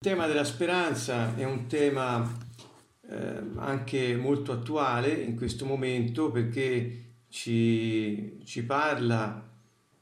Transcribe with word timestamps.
Il 0.00 0.10
tema 0.10 0.28
della 0.28 0.44
speranza 0.44 1.34
è 1.34 1.42
un 1.42 1.66
tema 1.66 2.22
eh, 3.10 3.42
anche 3.56 4.14
molto 4.14 4.52
attuale 4.52 5.10
in 5.12 5.34
questo 5.34 5.64
momento 5.64 6.30
perché 6.30 7.16
ci, 7.28 8.38
ci 8.44 8.64
parla 8.64 9.44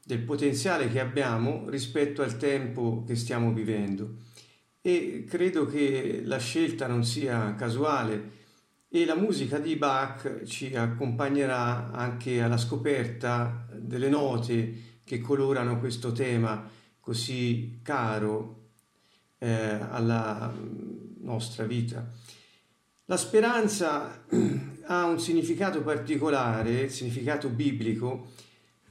del 0.05 0.19
potenziale 0.19 0.87
che 0.89 0.99
abbiamo 0.99 1.67
rispetto 1.67 2.21
al 2.21 2.37
tempo 2.37 3.03
che 3.07 3.15
stiamo 3.15 3.51
vivendo. 3.51 4.17
E 4.81 5.25
credo 5.27 5.65
che 5.65 6.21
la 6.23 6.37
scelta 6.37 6.85
non 6.85 7.03
sia 7.03 7.55
casuale 7.55 8.31
e 8.89 9.03
la 9.03 9.15
musica 9.15 9.57
di 9.57 9.77
Bach 9.77 10.43
ci 10.43 10.75
accompagnerà 10.75 11.89
anche 11.91 12.43
alla 12.43 12.57
scoperta 12.57 13.67
delle 13.73 14.09
note 14.09 14.99
che 15.03 15.17
colorano 15.17 15.79
questo 15.79 16.11
tema 16.11 16.69
così 16.99 17.79
caro 17.81 18.56
eh, 19.39 19.77
alla 19.89 20.53
nostra 21.21 21.65
vita. 21.65 22.09
La 23.05 23.17
speranza 23.17 24.25
ha 24.85 25.05
un 25.05 25.19
significato 25.19 25.81
particolare, 25.81 26.81
il 26.81 26.91
significato 26.91 27.49
biblico, 27.49 28.31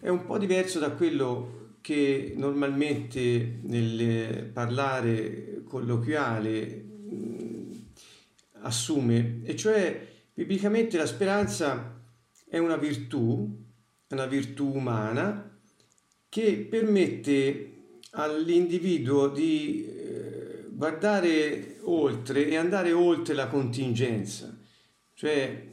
è 0.01 0.09
un 0.09 0.24
po' 0.24 0.38
diverso 0.38 0.78
da 0.78 0.90
quello 0.90 1.74
che 1.80 2.34
normalmente 2.37 3.60
nel 3.62 4.51
parlare 4.52 5.62
colloquiale 5.64 6.84
assume, 8.60 9.40
e 9.45 9.54
cioè 9.54 10.06
biblicamente 10.34 10.96
la 10.96 11.06
speranza 11.06 12.01
è 12.48 12.59
una 12.59 12.76
virtù, 12.76 13.65
una 14.09 14.26
virtù 14.26 14.74
umana 14.74 15.59
che 16.28 16.66
permette 16.68 17.73
all'individuo 18.12 19.28
di 19.28 20.05
guardare 20.77 21.79
oltre 21.85 22.47
e 22.47 22.57
andare 22.57 22.93
oltre 22.93 23.33
la 23.33 23.47
contingenza, 23.47 24.55
cioè 25.15 25.65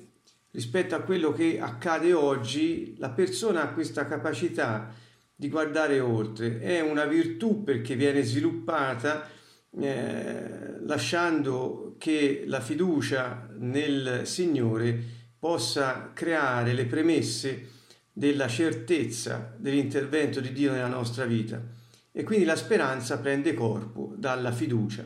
rispetto 0.52 0.96
a 0.96 1.02
quello 1.02 1.34
che 1.34 1.60
accade 1.60 2.14
oggi, 2.14 2.96
la 3.00 3.10
persona 3.10 3.64
ha 3.64 3.74
questa 3.74 4.08
capacità 4.08 4.94
di 5.36 5.50
guardare 5.50 6.00
oltre, 6.00 6.60
è 6.62 6.80
una 6.80 7.04
virtù 7.04 7.64
perché 7.64 7.98
viene 7.98 8.22
sviluppata 8.22 9.28
eh, 9.78 10.80
lasciando 10.86 11.96
che 11.98 12.44
la 12.46 12.62
fiducia 12.62 13.50
nel 13.58 14.22
Signore 14.24 14.98
possa 15.38 16.12
creare 16.14 16.72
le 16.72 16.86
premesse 16.86 17.72
della 18.14 18.48
certezza 18.48 19.54
dell'intervento 19.58 20.40
di 20.40 20.54
Dio 20.54 20.72
nella 20.72 20.88
nostra 20.88 21.26
vita 21.26 21.82
e 22.16 22.24
quindi 22.24 22.46
la 22.46 22.56
speranza 22.56 23.18
prende 23.18 23.56
corpo 23.56 24.14
dalla 24.16 24.52
fiducia. 24.52 25.04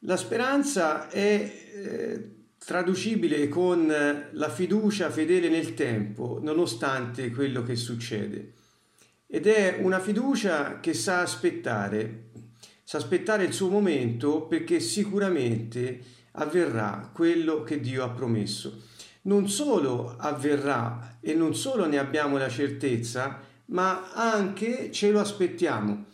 La 0.00 0.16
speranza 0.16 1.08
è 1.08 1.70
eh, 1.72 2.30
traducibile 2.58 3.48
con 3.48 3.86
la 4.32 4.48
fiducia 4.50 5.08
fedele 5.10 5.48
nel 5.48 5.74
tempo, 5.74 6.40
nonostante 6.42 7.30
quello 7.30 7.62
che 7.62 7.76
succede. 7.76 8.54
Ed 9.28 9.46
è 9.46 9.78
una 9.80 10.00
fiducia 10.00 10.80
che 10.80 10.92
sa 10.92 11.20
aspettare, 11.20 12.30
sa 12.82 12.98
aspettare 12.98 13.44
il 13.44 13.52
suo 13.52 13.68
momento 13.68 14.42
perché 14.42 14.80
sicuramente 14.80 16.00
avverrà 16.32 17.08
quello 17.14 17.62
che 17.62 17.80
Dio 17.80 18.02
ha 18.02 18.10
promesso. 18.10 18.82
Non 19.22 19.48
solo 19.48 20.16
avverrà 20.18 21.18
e 21.20 21.34
non 21.34 21.54
solo 21.54 21.86
ne 21.86 21.98
abbiamo 21.98 22.36
la 22.36 22.48
certezza, 22.48 23.40
ma 23.66 24.12
anche 24.12 24.90
ce 24.90 25.10
lo 25.10 25.20
aspettiamo. 25.20 26.06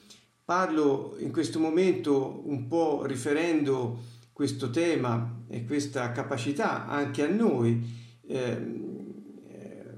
Parlo 0.44 1.16
in 1.18 1.30
questo 1.30 1.58
momento 1.58 2.42
un 2.46 2.66
po' 2.68 3.04
riferendo 3.04 4.16
questo 4.32 4.70
tema 4.70 5.44
e 5.48 5.64
questa 5.66 6.12
capacità 6.12 6.86
anche 6.86 7.22
a 7.22 7.28
noi. 7.28 7.82
Ehm, 8.26 8.96
eh, 9.46 9.94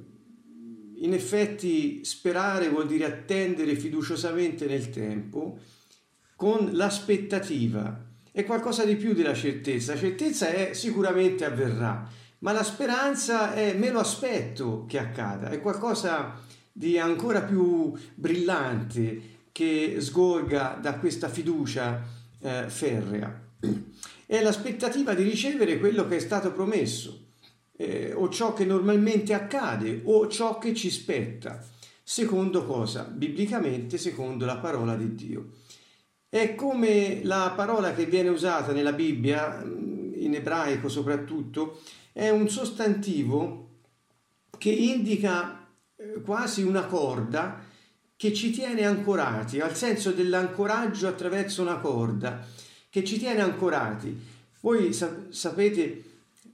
in 0.96 1.12
effetti 1.12 2.04
sperare 2.04 2.68
vuol 2.68 2.86
dire 2.86 3.04
attendere 3.04 3.76
fiduciosamente 3.76 4.66
nel 4.66 4.90
tempo 4.90 5.58
con 6.36 6.70
l'aspettativa. 6.72 8.08
È 8.32 8.44
qualcosa 8.44 8.84
di 8.84 8.96
più 8.96 9.12
della 9.12 9.34
certezza. 9.34 9.92
La 9.92 10.00
certezza 10.00 10.48
è 10.48 10.72
sicuramente 10.72 11.44
avverrà, 11.44 12.08
ma 12.38 12.52
la 12.52 12.62
speranza 12.62 13.52
è 13.52 13.74
me 13.74 13.90
lo 13.90 13.98
aspetto 13.98 14.86
che 14.88 14.98
accada, 14.98 15.50
è 15.50 15.60
qualcosa 15.60 16.48
di 16.72 16.98
ancora 16.98 17.42
più 17.42 17.92
brillante 18.14 19.38
che 19.52 19.96
sgorga 19.98 20.78
da 20.80 20.94
questa 20.94 21.28
fiducia 21.28 22.02
eh, 22.40 22.64
ferrea. 22.68 23.48
È 24.26 24.40
l'aspettativa 24.40 25.14
di 25.14 25.22
ricevere 25.22 25.78
quello 25.78 26.06
che 26.06 26.16
è 26.16 26.20
stato 26.20 26.52
promesso, 26.52 27.26
eh, 27.76 28.12
o 28.14 28.28
ciò 28.28 28.52
che 28.52 28.64
normalmente 28.64 29.34
accade, 29.34 30.02
o 30.04 30.28
ciò 30.28 30.58
che 30.58 30.72
ci 30.72 30.90
spetta. 30.90 31.62
Secondo 32.02 32.64
cosa? 32.64 33.02
Biblicamente, 33.04 33.98
secondo 33.98 34.44
la 34.44 34.56
parola 34.56 34.94
di 34.96 35.14
Dio. 35.14 35.50
È 36.28 36.54
come 36.54 37.20
la 37.24 37.52
parola 37.56 37.92
che 37.92 38.06
viene 38.06 38.28
usata 38.28 38.72
nella 38.72 38.92
Bibbia, 38.92 39.62
in 39.64 40.34
ebraico 40.34 40.88
soprattutto, 40.88 41.80
è 42.12 42.30
un 42.30 42.48
sostantivo 42.48 43.68
che 44.56 44.70
indica 44.70 45.59
quasi 46.24 46.62
una 46.62 46.86
corda 46.86 47.68
che 48.16 48.32
ci 48.34 48.50
tiene 48.50 48.84
ancorati, 48.84 49.60
al 49.60 49.74
senso 49.74 50.12
dell'ancoraggio 50.12 51.08
attraverso 51.08 51.62
una 51.62 51.78
corda, 51.78 52.46
che 52.90 53.02
ci 53.04 53.18
tiene 53.18 53.40
ancorati. 53.40 54.14
Voi 54.60 54.92
sapete 54.92 56.04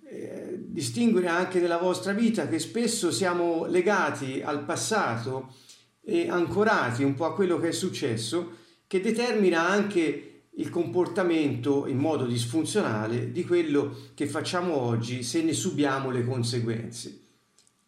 eh, 0.04 0.64
distinguere 0.64 1.26
anche 1.26 1.58
nella 1.58 1.78
vostra 1.78 2.12
vita 2.12 2.46
che 2.46 2.60
spesso 2.60 3.10
siamo 3.10 3.64
legati 3.66 4.42
al 4.42 4.64
passato 4.64 5.54
e 6.02 6.28
ancorati 6.28 7.02
un 7.02 7.14
po' 7.14 7.24
a 7.24 7.34
quello 7.34 7.58
che 7.58 7.68
è 7.68 7.72
successo, 7.72 8.58
che 8.86 9.00
determina 9.00 9.66
anche 9.66 10.44
il 10.58 10.70
comportamento 10.70 11.86
in 11.86 11.98
modo 11.98 12.24
disfunzionale 12.26 13.32
di 13.32 13.44
quello 13.44 13.94
che 14.14 14.26
facciamo 14.26 14.76
oggi 14.76 15.24
se 15.24 15.42
ne 15.42 15.52
subiamo 15.52 16.10
le 16.10 16.24
conseguenze. 16.24 17.25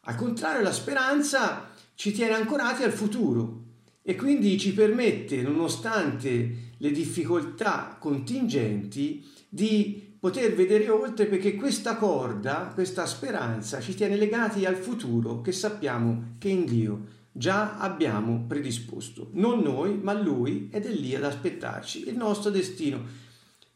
Al 0.08 0.14
contrario, 0.14 0.62
la 0.62 0.72
speranza 0.72 1.68
ci 1.94 2.12
tiene 2.12 2.32
ancorati 2.32 2.82
al 2.82 2.92
futuro 2.92 3.64
e 4.02 4.16
quindi 4.16 4.58
ci 4.58 4.72
permette, 4.72 5.42
nonostante 5.42 6.72
le 6.78 6.90
difficoltà 6.92 7.98
contingenti, 8.00 9.22
di 9.50 10.16
poter 10.18 10.54
vedere 10.54 10.88
oltre 10.88 11.26
perché 11.26 11.56
questa 11.56 11.96
corda, 11.96 12.70
questa 12.72 13.04
speranza 13.04 13.80
ci 13.80 13.94
tiene 13.94 14.16
legati 14.16 14.64
al 14.64 14.76
futuro 14.76 15.42
che 15.42 15.52
sappiamo 15.52 16.36
che 16.38 16.48
in 16.48 16.64
Dio 16.64 17.04
già 17.30 17.76
abbiamo 17.76 18.46
predisposto. 18.48 19.28
Non 19.34 19.60
noi, 19.60 19.98
ma 20.02 20.14
Lui 20.14 20.70
ed 20.72 20.86
è 20.86 20.90
lì 20.90 21.14
ad 21.14 21.24
aspettarci 21.24 22.08
il 22.08 22.16
nostro 22.16 22.48
destino, 22.48 23.04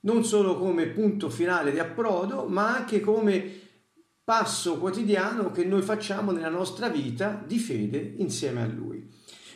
non 0.00 0.24
solo 0.24 0.56
come 0.56 0.86
punto 0.86 1.28
finale 1.28 1.72
di 1.72 1.78
approdo, 1.78 2.46
ma 2.48 2.74
anche 2.74 3.00
come 3.00 3.61
passo 4.24 4.78
quotidiano 4.78 5.50
che 5.50 5.64
noi 5.64 5.82
facciamo 5.82 6.30
nella 6.30 6.48
nostra 6.48 6.88
vita 6.88 7.42
di 7.44 7.58
fede 7.58 8.14
insieme 8.18 8.62
a 8.62 8.66
Lui. 8.66 9.08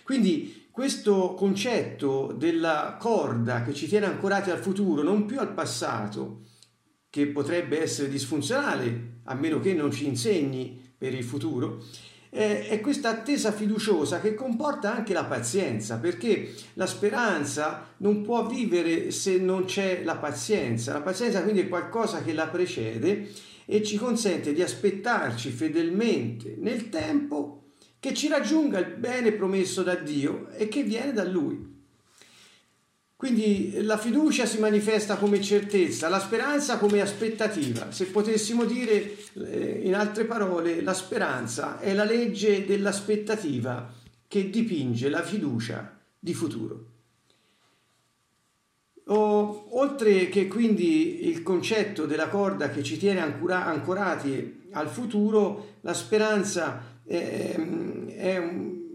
Quindi 0.03 0.69
questo 0.71 1.35
concetto 1.35 2.35
della 2.37 2.97
corda 2.99 3.63
che 3.63 3.73
ci 3.73 3.87
tiene 3.87 4.07
ancorati 4.07 4.51
al 4.51 4.59
futuro, 4.59 5.03
non 5.03 5.25
più 5.25 5.39
al 5.39 5.55
passato, 5.55 6.43
che 7.09 7.29
potrebbe 7.29 7.81
essere 7.81 8.09
disfunzionale, 8.09 9.21
a 9.25 9.35
meno 9.35 9.59
che 9.59 9.73
non 9.73 9.91
ci 9.91 10.07
insegni 10.07 10.95
per 10.99 11.15
il 11.15 11.25
futuro, 11.25 11.83
è 12.29 12.79
questa 12.83 13.09
attesa 13.09 13.53
fiduciosa 13.53 14.21
che 14.21 14.35
comporta 14.35 14.95
anche 14.95 15.15
la 15.15 15.25
pazienza, 15.25 15.97
perché 15.97 16.55
la 16.75 16.85
speranza 16.85 17.95
non 17.99 18.21
può 18.21 18.47
vivere 18.47 19.11
se 19.11 19.39
non 19.39 19.65
c'è 19.65 20.03
la 20.05 20.17
pazienza. 20.17 20.93
La 20.93 21.01
pazienza 21.01 21.43
quindi 21.43 21.61
è 21.61 21.69
qualcosa 21.69 22.23
che 22.23 22.35
la 22.35 22.49
precede 22.49 23.31
e 23.67 23.83
ci 23.83 23.97
consente 23.97 24.53
di 24.53 24.63
aspettarci 24.63 25.51
fedelmente 25.51 26.57
nel 26.59 26.89
tempo 26.89 27.73
che 27.99 28.15
ci 28.15 28.29
raggiunga 28.29 28.79
il 28.79 28.95
bene 28.97 29.33
promesso 29.33 29.83
da 29.83 29.97
Dio 29.97 30.49
e 30.51 30.69
che 30.69 30.85
viene 30.85 31.13
da 31.13 31.25
Lui. 31.25 31.75
Quindi 33.17 33.83
la 33.83 33.97
fiducia 33.97 34.45
si 34.45 34.59
manifesta 34.59 35.17
come 35.17 35.41
certezza, 35.41 36.09
la 36.09 36.21
speranza 36.21 36.77
come 36.77 37.01
aspettativa. 37.01 37.91
Se 37.91 38.07
potessimo 38.07 38.65
dire 38.65 39.17
eh, 39.33 39.81
in 39.83 39.95
altre 39.95 40.27
parole, 40.27 40.83
la 40.83 40.93
speranza 40.93 41.81
è 41.81 41.95
la 41.95 42.05
legge 42.05 42.67
dell'aspettativa 42.67 43.91
che 44.29 44.51
dipinge 44.51 45.09
la 45.09 45.23
fiducia 45.23 45.99
di 46.19 46.35
futuro. 46.35 46.96
O, 49.09 49.79
oltre 49.79 50.29
che 50.29 50.49
quindi 50.49 51.29
il 51.29 51.43
concetto 51.43 52.07
della 52.07 52.29
corda 52.29 52.71
che 52.71 52.83
ci 52.83 52.99
tiene 52.99 53.21
ancora, 53.21 53.67
ancorati 53.67 54.65
al 54.73 54.89
futuro, 54.89 55.77
la 55.83 55.95
speranza 55.95 57.01
è, 57.05 57.55
è, 58.09 58.43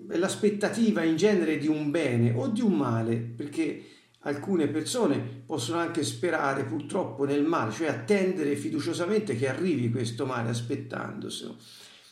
è 0.09 0.17
l'aspettativa 0.17 1.03
in 1.03 1.15
genere 1.15 1.57
di 1.57 1.67
un 1.67 1.91
bene 1.91 2.33
o 2.35 2.47
di 2.47 2.61
un 2.61 2.73
male, 2.73 3.15
perché 3.15 3.83
alcune 4.23 4.67
persone 4.67 5.43
possono 5.45 5.79
anche 5.79 6.03
sperare 6.03 6.65
purtroppo 6.65 7.23
nel 7.23 7.43
male, 7.43 7.71
cioè 7.71 7.87
attendere 7.87 8.55
fiduciosamente 8.55 9.37
che 9.37 9.47
arrivi 9.47 9.89
questo 9.89 10.25
male 10.25 10.49
aspettandoselo. 10.49 11.55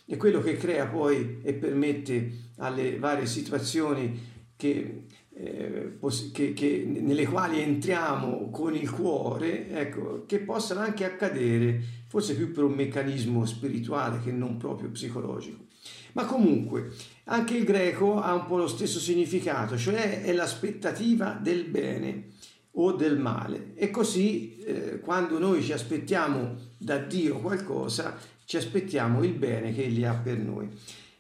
È 0.06 0.18
quello 0.18 0.42
che 0.42 0.56
crea 0.56 0.88
poi 0.88 1.40
e 1.44 1.54
permette 1.54 2.32
alle 2.58 2.98
varie 2.98 3.26
situazioni 3.28 4.38
che, 4.56 5.04
eh, 5.42 5.98
che, 6.34 6.54
che, 6.54 6.84
nelle 6.86 7.26
quali 7.26 7.62
entriamo 7.62 8.50
con 8.50 8.76
il 8.76 8.90
cuore, 8.90 9.70
ecco, 9.70 10.26
che 10.26 10.40
possano 10.40 10.82
anche 10.82 11.06
accadere, 11.06 11.82
forse 12.08 12.36
più 12.36 12.52
per 12.52 12.66
un 12.66 12.74
meccanismo 12.74 13.46
spirituale 13.46 14.20
che 14.22 14.32
non 14.32 14.58
proprio 14.58 14.90
psicologico. 14.90 15.68
Ma 16.14 16.26
comunque, 16.26 16.92
anche 17.26 17.56
il 17.56 17.64
greco 17.64 18.20
ha 18.20 18.34
un 18.34 18.48
po' 18.48 18.58
lo 18.58 18.68
stesso 18.68 19.00
significato, 19.00 19.78
cioè 19.78 20.24
è 20.24 20.34
l'aspettativa 20.34 21.40
del 21.42 21.64
bene 21.66 22.32
o 22.72 22.92
del 22.92 23.18
male. 23.18 23.74
E 23.76 23.90
così 23.90 24.58
eh, 24.58 25.00
quando 25.00 25.40
noi 25.40 25.64
ci 25.64 25.72
aspettiamo 25.72 26.56
da 26.78 26.98
Dio 26.98 27.40
qualcosa, 27.40 28.18
ci 28.44 28.58
aspettiamo 28.58 29.24
il 29.24 29.34
bene 29.34 29.74
che 29.74 29.84
Egli 29.84 30.04
ha 30.04 30.16
per 30.16 30.38
noi. 30.38 30.68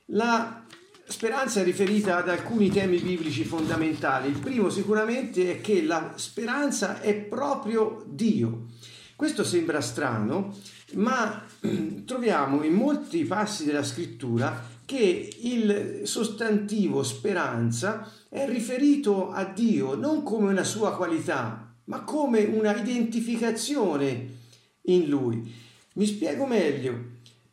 La 0.07 0.65
speranza 1.09 1.59
è 1.59 1.63
riferita 1.63 2.17
ad 2.17 2.29
alcuni 2.29 2.69
temi 2.69 2.99
biblici 2.99 3.43
fondamentali. 3.43 4.29
Il 4.29 4.37
primo 4.37 4.69
sicuramente 4.69 5.51
è 5.51 5.61
che 5.61 5.81
la 5.81 6.13
speranza 6.15 7.01
è 7.01 7.15
proprio 7.15 8.05
Dio. 8.07 8.67
Questo 9.15 9.43
sembra 9.43 9.81
strano, 9.81 10.55
ma 10.93 11.43
troviamo 12.05 12.63
in 12.63 12.73
molti 12.73 13.25
passi 13.25 13.65
della 13.65 13.83
scrittura 13.83 14.63
che 14.85 15.35
il 15.41 16.01
sostantivo 16.03 17.03
speranza 17.03 18.09
è 18.29 18.47
riferito 18.47 19.31
a 19.31 19.43
Dio 19.43 19.95
non 19.95 20.23
come 20.23 20.51
una 20.51 20.63
sua 20.63 20.95
qualità, 20.95 21.75
ma 21.85 22.01
come 22.03 22.43
una 22.43 22.75
identificazione 22.75 24.37
in 24.83 25.07
Lui. 25.07 25.53
Mi 25.93 26.05
spiego 26.05 26.45
meglio. 26.45 27.08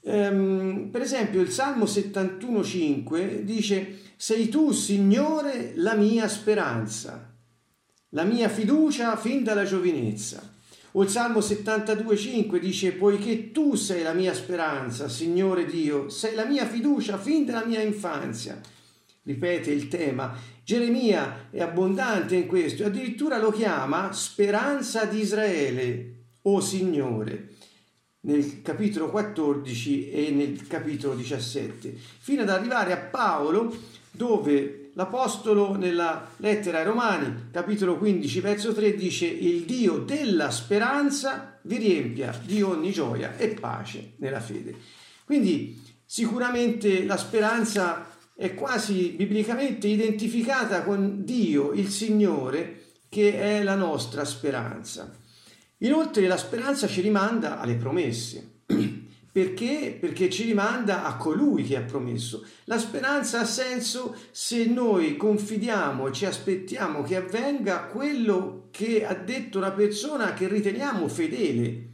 Um, 0.09 0.89
per 0.93 1.01
esempio 1.03 1.41
il 1.41 1.51
Salmo 1.51 1.85
71.5 1.85 3.41
dice 3.41 4.03
sei 4.15 4.49
tu 4.49 4.71
Signore 4.71 5.73
la 5.75 5.95
mia 5.95 6.29
speranza, 6.29 7.35
la 8.11 8.23
mia 8.23 8.49
fiducia 8.49 9.17
fin 9.17 9.43
dalla 9.43 9.65
giovinezza. 9.65 10.55
O 10.93 11.03
il 11.03 11.11
Salmo 11.11 11.41
72,5 11.41 12.59
dice, 12.59 12.93
poiché 12.93 13.51
tu 13.51 13.75
sei 13.75 14.03
la 14.03 14.15
mia 14.15 14.33
speranza, 14.33 15.11
Signore 15.11 15.67
Dio, 15.67 16.09
sei 16.09 16.35
la 16.35 16.47
mia 16.47 16.65
fiducia 16.67 17.19
fin 17.19 17.45
dalla 17.45 17.67
mia 17.67 17.83
infanzia. 17.83 18.59
Ripete 19.25 19.73
il 19.73 19.89
tema. 19.89 20.35
Geremia 20.65 21.49
è 21.51 21.61
abbondante 21.61 22.37
in 22.37 22.47
questo, 22.47 22.87
addirittura 22.87 23.39
lo 23.39 23.51
chiama 23.51 24.13
speranza 24.13 25.05
di 25.05 25.19
Israele, 25.19 26.15
o 26.43 26.61
Signore, 26.61 27.56
nel 28.27 28.63
capitolo 28.63 29.09
14 29.11 30.11
e 30.11 30.31
nel 30.31 30.67
capitolo 30.67 31.15
17, 31.15 31.95
fino 32.19 32.43
ad 32.43 32.51
arrivare 32.51 32.93
a 32.93 32.99
Paolo, 32.99 33.75
dove 34.11 34.87
L'Apostolo 34.97 35.77
nella 35.77 36.27
lettera 36.37 36.79
ai 36.79 36.87
Romani, 36.87 37.49
capitolo 37.51 37.99
15, 37.99 38.41
verso 38.41 38.73
3, 38.73 38.95
dice 38.95 39.27
il 39.27 39.65
Dio 39.65 39.99
della 39.99 40.51
speranza 40.51 41.59
vi 41.65 41.77
riempia 41.77 42.35
di 42.43 42.63
ogni 42.63 42.93
gioia 42.93 43.37
e 43.37 43.49
pace 43.49 44.15
nella 44.17 44.41
fede. 44.41 44.75
Quindi 45.27 45.83
sicuramente 46.03 47.05
la 47.05 47.19
speranza 47.19 48.09
è 48.35 48.55
quasi 48.55 49.11
biblicamente 49.11 49.87
identificata 49.87 50.83
con 50.83 51.25
Dio, 51.25 51.73
il 51.73 51.91
Signore, 51.91 52.85
che 53.11 53.39
è 53.39 53.63
la 53.63 53.75
nostra 53.75 54.25
speranza. 54.25 55.15
Inoltre 55.79 56.27
la 56.27 56.39
speranza 56.39 56.87
ci 56.87 57.01
rimanda 57.01 57.61
alle 57.61 57.75
promesse. 57.75 58.63
Perché? 59.37 59.95
Perché 60.01 60.31
ci 60.31 60.45
rimanda 60.45 61.05
a 61.05 61.17
colui 61.17 61.65
che 61.65 61.77
ha 61.77 61.83
promesso. 61.83 62.43
La 62.65 62.79
speranza 62.79 63.41
ha 63.41 63.45
senso 63.45 64.17
se 64.31 64.65
noi 64.65 65.19
confidiamo 65.19 66.09
e 66.09 66.13
ci 66.13 66.25
aspettiamo 66.25 67.03
che 67.03 67.17
avvenga 67.17 67.85
quello 67.85 68.69
che 68.71 69.05
ha 69.05 69.13
detto 69.13 69.59
una 69.59 69.73
persona 69.73 70.33
che 70.33 70.49
riteniamo 70.49 71.07
fedele. 71.09 71.85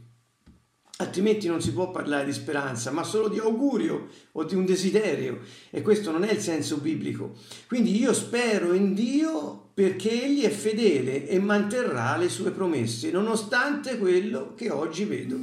Altrimenti 0.97 1.47
non 1.49 1.59
si 1.59 1.73
può 1.73 1.91
parlare 1.91 2.23
di 2.23 2.31
speranza, 2.31 2.91
ma 2.91 3.03
solo 3.03 3.27
di 3.27 3.39
augurio 3.39 4.07
o 4.31 4.45
di 4.45 4.55
un 4.55 4.63
desiderio. 4.63 5.41
E 5.69 5.81
questo 5.81 6.11
non 6.11 6.23
è 6.23 6.31
il 6.31 6.39
senso 6.39 6.77
biblico. 6.77 7.35
Quindi 7.67 7.99
io 7.99 8.13
spero 8.13 8.71
in 8.71 8.93
Dio 8.93 9.62
perché 9.73 10.23
Egli 10.23 10.43
è 10.43 10.49
fedele 10.49 11.27
e 11.27 11.39
manterrà 11.39 12.15
le 12.17 12.29
sue 12.29 12.51
promesse, 12.51 13.09
nonostante 13.11 13.97
quello 13.97 14.53
che 14.55 14.69
oggi 14.69 15.05
vedo. 15.05 15.37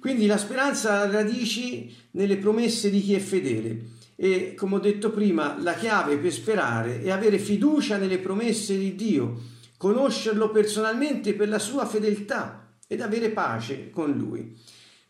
Quindi 0.00 0.26
la 0.26 0.36
speranza 0.36 1.00
ha 1.00 1.10
radici 1.10 1.94
nelle 2.12 2.36
promesse 2.36 2.90
di 2.90 3.00
chi 3.00 3.14
è 3.14 3.20
fedele 3.20 3.92
e 4.16 4.54
come 4.54 4.76
ho 4.76 4.78
detto 4.78 5.10
prima 5.10 5.56
la 5.60 5.74
chiave 5.74 6.18
per 6.18 6.32
sperare 6.32 7.02
è 7.02 7.10
avere 7.10 7.38
fiducia 7.38 7.96
nelle 7.96 8.18
promesse 8.18 8.78
di 8.78 8.94
Dio, 8.94 9.40
conoscerlo 9.76 10.50
personalmente 10.50 11.34
per 11.34 11.48
la 11.48 11.58
sua 11.58 11.86
fedeltà 11.86 12.74
ed 12.86 13.00
avere 13.00 13.30
pace 13.30 13.90
con 13.90 14.12
lui. 14.12 14.56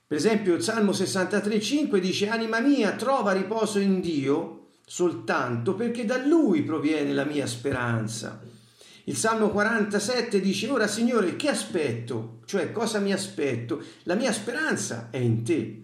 Per 0.06 0.16
esempio 0.16 0.54
il 0.54 0.62
Salmo 0.62 0.92
63,5 0.92 1.98
dice 1.98 2.28
Anima 2.28 2.60
mia 2.60 2.92
trova 2.92 3.32
riposo 3.32 3.78
in 3.78 4.00
Dio 4.00 4.63
soltanto 4.84 5.74
perché 5.74 6.04
da 6.04 6.24
lui 6.24 6.62
proviene 6.62 7.12
la 7.12 7.24
mia 7.24 7.46
speranza. 7.46 8.42
Il 9.04 9.16
Salmo 9.16 9.50
47 9.50 10.40
dice, 10.40 10.68
ora 10.68 10.86
Signore, 10.86 11.36
che 11.36 11.48
aspetto? 11.48 12.40
Cioè, 12.46 12.72
cosa 12.72 13.00
mi 13.00 13.12
aspetto? 13.12 13.82
La 14.04 14.14
mia 14.14 14.32
speranza 14.32 15.08
è 15.10 15.18
in 15.18 15.44
te. 15.44 15.83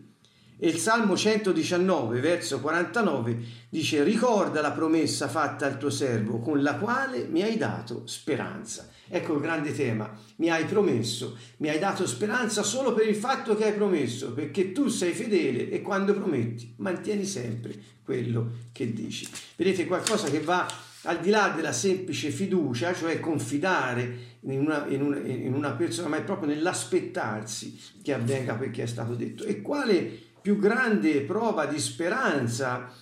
E 0.62 0.68
il 0.68 0.76
Salmo 0.76 1.16
119, 1.16 2.20
verso 2.20 2.60
49, 2.60 3.38
dice, 3.70 4.04
ricorda 4.04 4.60
la 4.60 4.72
promessa 4.72 5.26
fatta 5.26 5.64
al 5.64 5.78
tuo 5.78 5.88
servo, 5.88 6.38
con 6.38 6.62
la 6.62 6.74
quale 6.74 7.26
mi 7.30 7.42
hai 7.42 7.56
dato 7.56 8.02
speranza. 8.06 8.90
Ecco 9.08 9.36
il 9.36 9.40
grande 9.40 9.72
tema, 9.72 10.14
mi 10.36 10.50
hai 10.50 10.66
promesso, 10.66 11.38
mi 11.58 11.70
hai 11.70 11.78
dato 11.78 12.06
speranza 12.06 12.62
solo 12.62 12.92
per 12.92 13.08
il 13.08 13.14
fatto 13.16 13.56
che 13.56 13.64
hai 13.64 13.72
promesso, 13.72 14.34
perché 14.34 14.72
tu 14.72 14.88
sei 14.88 15.14
fedele 15.14 15.70
e 15.70 15.80
quando 15.80 16.12
prometti 16.12 16.74
mantieni 16.76 17.24
sempre 17.24 17.74
quello 18.04 18.50
che 18.72 18.92
dici. 18.92 19.26
Vedete 19.56 19.86
qualcosa 19.86 20.28
che 20.28 20.40
va 20.40 20.66
al 21.04 21.20
di 21.20 21.30
là 21.30 21.54
della 21.56 21.72
semplice 21.72 22.28
fiducia, 22.28 22.92
cioè 22.92 23.18
confidare 23.18 24.28
in 24.40 24.60
una, 24.60 24.86
in 24.88 25.02
una, 25.02 25.18
in 25.18 25.54
una 25.54 25.72
persona, 25.72 26.08
ma 26.08 26.18
è 26.18 26.22
proprio 26.22 26.48
nell'aspettarsi 26.48 27.80
che 28.02 28.12
avvenga 28.12 28.54
perché 28.56 28.82
è 28.82 28.86
stato 28.86 29.14
detto. 29.14 29.44
E 29.44 29.62
quale 29.62 30.28
più 30.40 30.58
grande 30.58 31.20
prova 31.22 31.66
di 31.66 31.78
speranza 31.78 32.92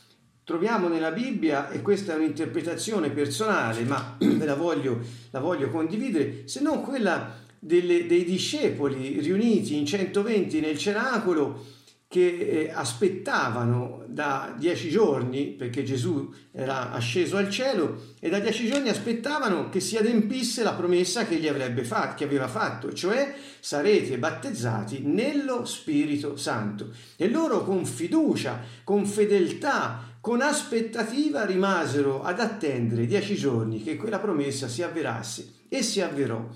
troviamo 0.48 0.88
nella 0.88 1.10
Bibbia, 1.10 1.68
e 1.68 1.82
questa 1.82 2.14
è 2.14 2.16
un'interpretazione 2.16 3.10
personale, 3.10 3.82
ma 3.82 4.16
la 4.40 4.54
voglio, 4.54 4.98
la 5.30 5.40
voglio 5.40 5.68
condividere, 5.68 6.48
se 6.48 6.60
non 6.60 6.80
quella 6.80 7.36
delle, 7.58 8.06
dei 8.06 8.24
discepoli 8.24 9.20
riuniti 9.20 9.76
in 9.76 9.84
120 9.84 10.60
nel 10.60 10.78
cenacolo, 10.78 11.64
che 12.08 12.38
eh, 12.38 12.70
aspettavano 12.72 14.04
da 14.08 14.54
dieci 14.56 14.88
giorni, 14.88 15.48
perché 15.48 15.84
Gesù 15.84 16.32
era 16.50 16.90
asceso 16.90 17.36
al 17.36 17.50
cielo, 17.50 18.14
e 18.18 18.30
da 18.30 18.38
dieci 18.38 18.66
giorni 18.66 18.88
aspettavano 18.88 19.68
che 19.68 19.80
si 19.80 19.98
adempisse 19.98 20.62
la 20.62 20.72
promessa 20.72 21.26
che, 21.26 21.36
gli 21.36 21.46
avrebbe 21.46 21.84
fatto, 21.84 22.14
che 22.16 22.24
aveva 22.24 22.48
fatto, 22.48 22.94
cioè 22.94 23.34
sarete 23.60 24.16
battezzati 24.16 25.02
nello 25.04 25.66
Spirito 25.66 26.38
Santo. 26.38 26.94
E 27.14 27.28
loro 27.28 27.62
con 27.62 27.84
fiducia, 27.84 28.62
con 28.84 29.04
fedeltà, 29.04 30.16
con 30.22 30.40
aspettativa 30.40 31.44
rimasero 31.44 32.22
ad 32.22 32.40
attendere 32.40 33.06
dieci 33.06 33.36
giorni 33.36 33.82
che 33.82 33.96
quella 33.96 34.18
promessa 34.18 34.66
si 34.66 34.82
avverasse 34.82 35.66
e 35.68 35.82
si 35.82 36.00
avverò. 36.00 36.48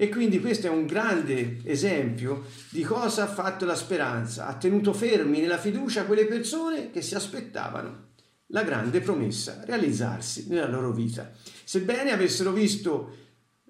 E 0.00 0.08
quindi 0.10 0.38
questo 0.38 0.68
è 0.68 0.70
un 0.70 0.86
grande 0.86 1.58
esempio 1.64 2.44
di 2.70 2.84
cosa 2.84 3.24
ha 3.24 3.26
fatto 3.26 3.64
la 3.64 3.74
speranza. 3.74 4.46
Ha 4.46 4.54
tenuto 4.54 4.92
fermi 4.92 5.40
nella 5.40 5.58
fiducia 5.58 6.04
quelle 6.04 6.26
persone 6.26 6.92
che 6.92 7.02
si 7.02 7.16
aspettavano 7.16 8.10
la 8.50 8.62
grande 8.62 9.00
promessa 9.00 9.64
realizzarsi 9.66 10.46
nella 10.50 10.68
loro 10.68 10.92
vita. 10.92 11.32
Sebbene 11.64 12.12
avessero 12.12 12.52
visto 12.52 13.12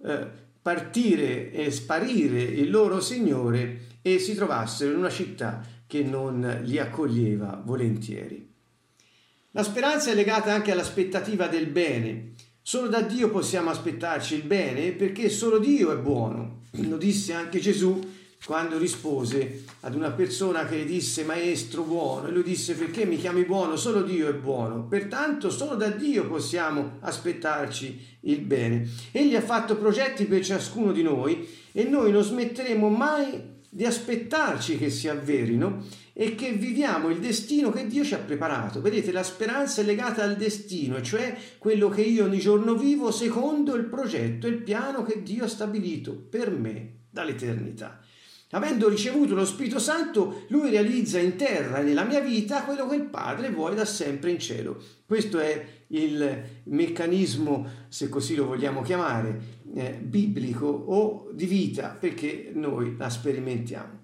eh, 0.05 0.29
partire 0.61 1.51
e 1.51 1.71
sparire 1.71 2.43
il 2.43 2.69
loro 2.69 3.01
Signore 3.01 3.87
e 4.03 4.19
si 4.19 4.35
trovassero 4.35 4.91
in 4.93 4.99
una 4.99 5.09
città 5.09 5.65
che 5.87 6.03
non 6.03 6.61
li 6.65 6.79
accoglieva 6.79 7.63
volentieri. 7.65 8.53
La 9.53 9.63
speranza 9.63 10.11
è 10.11 10.15
legata 10.15 10.53
anche 10.53 10.73
all'aspettativa 10.73 11.47
del 11.47 11.69
bene. 11.69 12.35
Solo 12.69 12.89
da 12.89 13.01
Dio 13.01 13.31
possiamo 13.31 13.71
aspettarci 13.71 14.35
il 14.35 14.43
bene 14.43 14.91
perché 14.91 15.31
solo 15.31 15.59
Dio 15.59 15.91
è 15.91 15.97
buono. 15.97 16.65
Lo 16.73 16.99
disse 16.99 17.33
anche 17.33 17.61
Gesù 17.61 17.99
quando 18.45 18.77
rispose 18.77 19.65
ad 19.81 19.95
una 19.95 20.11
persona 20.11 20.67
che 20.67 20.85
disse 20.85 21.25
maestro 21.25 21.83
buono 21.83 22.29
e 22.29 22.31
lui 22.31 22.43
disse 22.43 22.75
perché 22.75 23.07
mi 23.07 23.17
chiami 23.17 23.45
buono? 23.45 23.77
Solo 23.77 24.03
Dio 24.03 24.29
è 24.29 24.35
buono, 24.35 24.85
pertanto 24.85 25.49
solo 25.49 25.77
da 25.77 25.89
Dio 25.89 26.29
possiamo 26.29 26.99
aspettarci 27.01 28.19
il 28.25 28.41
bene. 28.41 28.87
Egli 29.13 29.35
ha 29.35 29.41
fatto 29.41 29.79
progetti 29.79 30.27
per 30.27 30.45
ciascuno 30.45 30.93
di 30.93 31.03
noi 31.03 31.49
e 31.73 31.85
noi 31.85 32.13
non 32.13 32.23
smetteremo 32.23 32.91
mai 32.91 33.57
di 33.71 33.87
aspettarci 33.87 34.77
che 34.77 34.91
si 34.91 35.09
avverino 35.09 35.85
e 36.21 36.35
che 36.35 36.51
viviamo 36.51 37.11
il 37.11 37.21
destino 37.21 37.71
che 37.71 37.87
Dio 37.87 38.03
ci 38.03 38.13
ha 38.13 38.19
preparato. 38.19 38.81
Vedete, 38.81 39.13
la 39.13 39.23
speranza 39.23 39.83
è 39.83 39.85
legata 39.85 40.25
al 40.25 40.35
destino, 40.35 41.01
cioè 41.01 41.37
quello 41.59 41.89
che 41.89 42.03
io 42.03 42.25
ogni 42.25 42.41
giorno 42.41 42.75
vivo 42.75 43.13
secondo 43.13 43.77
il 43.77 43.85
progetto 43.85 44.49
e 44.49 44.51
il 44.51 44.63
piano 44.63 45.05
che 45.05 45.23
Dio 45.23 45.45
ha 45.45 45.49
stabilito 45.49 46.13
per 46.13 46.51
me 46.51 47.03
dall'eternità. 47.09 48.01
Avendo 48.51 48.89
ricevuto 48.89 49.37
lo 49.37 49.45
Spirito 49.45 49.79
Santo, 49.79 50.43
lui 50.49 50.71
realizza 50.71 51.21
in 51.21 51.37
terra 51.37 51.79
e 51.79 51.83
nella 51.85 52.03
mia 52.03 52.21
vita 52.21 52.65
quello 52.65 52.89
che 52.89 52.97
il 52.97 53.05
Padre 53.05 53.51
vuole 53.51 53.77
da 53.77 53.85
sempre 53.85 54.33
in 54.33 54.41
cielo. 54.41 54.83
Questo 55.07 55.39
è 55.39 55.65
il 55.89 56.43
meccanismo, 56.65 57.65
se 57.87 58.09
così 58.09 58.35
lo 58.35 58.47
vogliamo 58.47 58.83
chiamare, 58.83 59.41
eh, 59.73 59.93
biblico 60.03 60.67
o 60.67 61.31
di 61.33 61.47
vita, 61.47 61.91
perché 61.91 62.51
noi 62.53 62.97
la 62.99 63.09
sperimentiamo. 63.09 63.98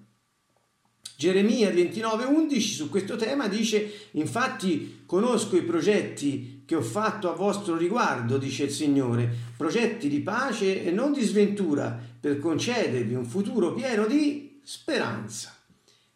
Geremia 1.17 1.69
29:11 1.69 2.59
su 2.59 2.89
questo 2.89 3.15
tema 3.15 3.47
dice, 3.47 4.09
infatti 4.11 5.03
conosco 5.05 5.55
i 5.55 5.63
progetti 5.63 6.63
che 6.65 6.75
ho 6.75 6.81
fatto 6.81 7.31
a 7.31 7.35
vostro 7.35 7.77
riguardo, 7.77 8.37
dice 8.37 8.63
il 8.63 8.71
Signore, 8.71 9.33
progetti 9.55 10.09
di 10.09 10.19
pace 10.19 10.83
e 10.83 10.91
non 10.91 11.13
di 11.13 11.21
sventura, 11.21 11.97
per 12.19 12.39
concedervi 12.39 13.13
un 13.13 13.25
futuro 13.25 13.73
pieno 13.73 14.05
di 14.07 14.59
speranza. 14.63 15.55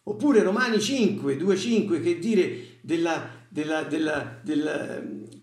Oppure 0.03 0.41
Romani 0.41 0.81
5, 0.81 1.37
2,5 1.37 2.01
che 2.01 2.17
dire 2.17 2.77
della, 2.81 3.29
della, 3.47 3.83
della, 3.83 4.39
della 4.41 5.01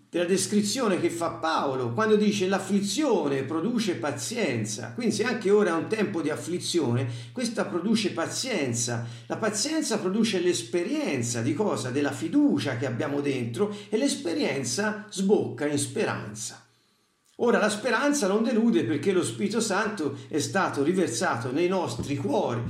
della 0.09 0.25
descrizione 0.25 0.99
che 0.99 1.09
fa 1.09 1.31
Paolo 1.31 1.91
quando 1.91 2.15
dice 2.15 2.47
l'afflizione 2.47 3.43
produce 3.43 3.95
pazienza. 3.95 4.93
Quindi 4.93 5.13
se 5.13 5.23
anche 5.23 5.51
ora 5.51 5.71
è 5.71 5.73
un 5.73 5.87
tempo 5.87 6.21
di 6.21 6.29
afflizione, 6.29 7.07
questa 7.33 7.65
produce 7.65 8.11
pazienza. 8.11 9.05
La 9.25 9.37
pazienza 9.37 9.99
produce 9.99 10.39
l'esperienza 10.39 11.41
di 11.41 11.53
cosa? 11.53 11.89
Della 11.89 12.11
fiducia 12.11 12.77
che 12.77 12.85
abbiamo 12.85 13.19
dentro 13.19 13.75
e 13.89 13.97
l'esperienza 13.97 15.05
sbocca 15.09 15.65
in 15.65 15.77
speranza. 15.77 16.63
Ora 17.39 17.59
la 17.59 17.69
speranza 17.69 18.27
non 18.27 18.43
delude 18.43 18.83
perché 18.83 19.11
lo 19.11 19.23
Spirito 19.23 19.59
Santo 19.59 20.17
è 20.27 20.39
stato 20.39 20.83
riversato 20.83 21.51
nei 21.51 21.67
nostri 21.67 22.15
cuori. 22.15 22.61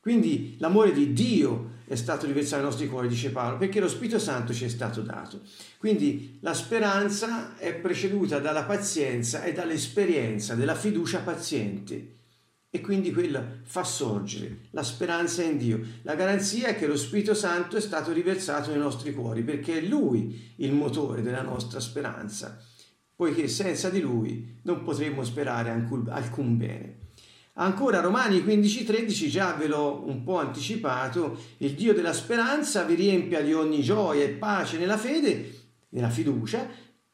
Quindi 0.00 0.56
l'amore 0.58 0.92
di 0.92 1.12
Dio 1.12 1.78
è 1.90 1.96
stato 1.96 2.24
riversato 2.24 2.62
nei 2.62 2.70
nostri 2.70 2.86
cuori, 2.86 3.08
dice 3.08 3.30
Paolo, 3.30 3.58
perché 3.58 3.80
lo 3.80 3.88
Spirito 3.88 4.20
Santo 4.20 4.54
ci 4.54 4.64
è 4.64 4.68
stato 4.68 5.00
dato. 5.00 5.40
Quindi 5.76 6.38
la 6.40 6.54
speranza 6.54 7.56
è 7.56 7.74
preceduta 7.74 8.38
dalla 8.38 8.62
pazienza 8.62 9.42
e 9.42 9.52
dall'esperienza 9.52 10.54
della 10.54 10.76
fiducia 10.76 11.18
paziente. 11.18 12.18
E 12.70 12.80
quindi 12.80 13.10
quella 13.10 13.44
fa 13.64 13.82
sorgere 13.82 14.68
la 14.70 14.84
speranza 14.84 15.42
in 15.42 15.58
Dio. 15.58 15.80
La 16.02 16.14
garanzia 16.14 16.68
è 16.68 16.76
che 16.76 16.86
lo 16.86 16.96
Spirito 16.96 17.34
Santo 17.34 17.76
è 17.76 17.80
stato 17.80 18.12
riversato 18.12 18.70
nei 18.70 18.78
nostri 18.78 19.12
cuori, 19.12 19.42
perché 19.42 19.78
è 19.78 19.84
Lui 19.84 20.52
il 20.58 20.72
motore 20.72 21.22
della 21.22 21.42
nostra 21.42 21.80
speranza, 21.80 22.56
poiché 23.16 23.48
senza 23.48 23.90
di 23.90 24.00
Lui 24.00 24.60
non 24.62 24.84
potremmo 24.84 25.24
sperare 25.24 25.70
alcun 25.70 26.56
bene. 26.56 26.98
Ancora 27.54 28.00
Romani 28.00 28.40
15:13 28.40 29.28
già 29.28 29.52
ve 29.54 29.66
l'ho 29.66 30.04
un 30.06 30.22
po' 30.22 30.38
anticipato, 30.38 31.38
il 31.58 31.74
Dio 31.74 31.92
della 31.92 32.12
speranza 32.12 32.84
vi 32.84 32.94
riempia 32.94 33.42
di 33.42 33.52
ogni 33.52 33.82
gioia 33.82 34.24
e 34.24 34.30
pace 34.30 34.78
nella 34.78 34.96
fede, 34.96 35.58
nella 35.90 36.10
fiducia, 36.10 36.66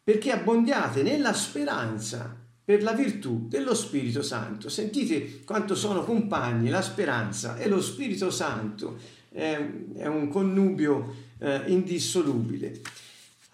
perché 0.03 0.31
abbondiate 0.31 1.03
nella 1.03 1.33
speranza 1.33 2.45
per 2.65 2.83
la 2.83 2.93
virtù 2.93 3.47
dello 3.49 3.75
Spirito 3.75 4.23
Santo. 4.23 4.69
Sentite 4.69 5.43
quanto 5.45 5.75
sono 5.75 6.05
compagni 6.05 6.69
la 6.69 6.83
speranza 6.83 7.57
e 7.57 7.69
lo 7.69 7.81
Spirito 7.81 8.31
Santo, 8.31 8.99
è 9.31 10.07
un 10.07 10.29
connubio 10.29 11.15
eh, 11.39 11.63
indissolubile. 11.67 12.81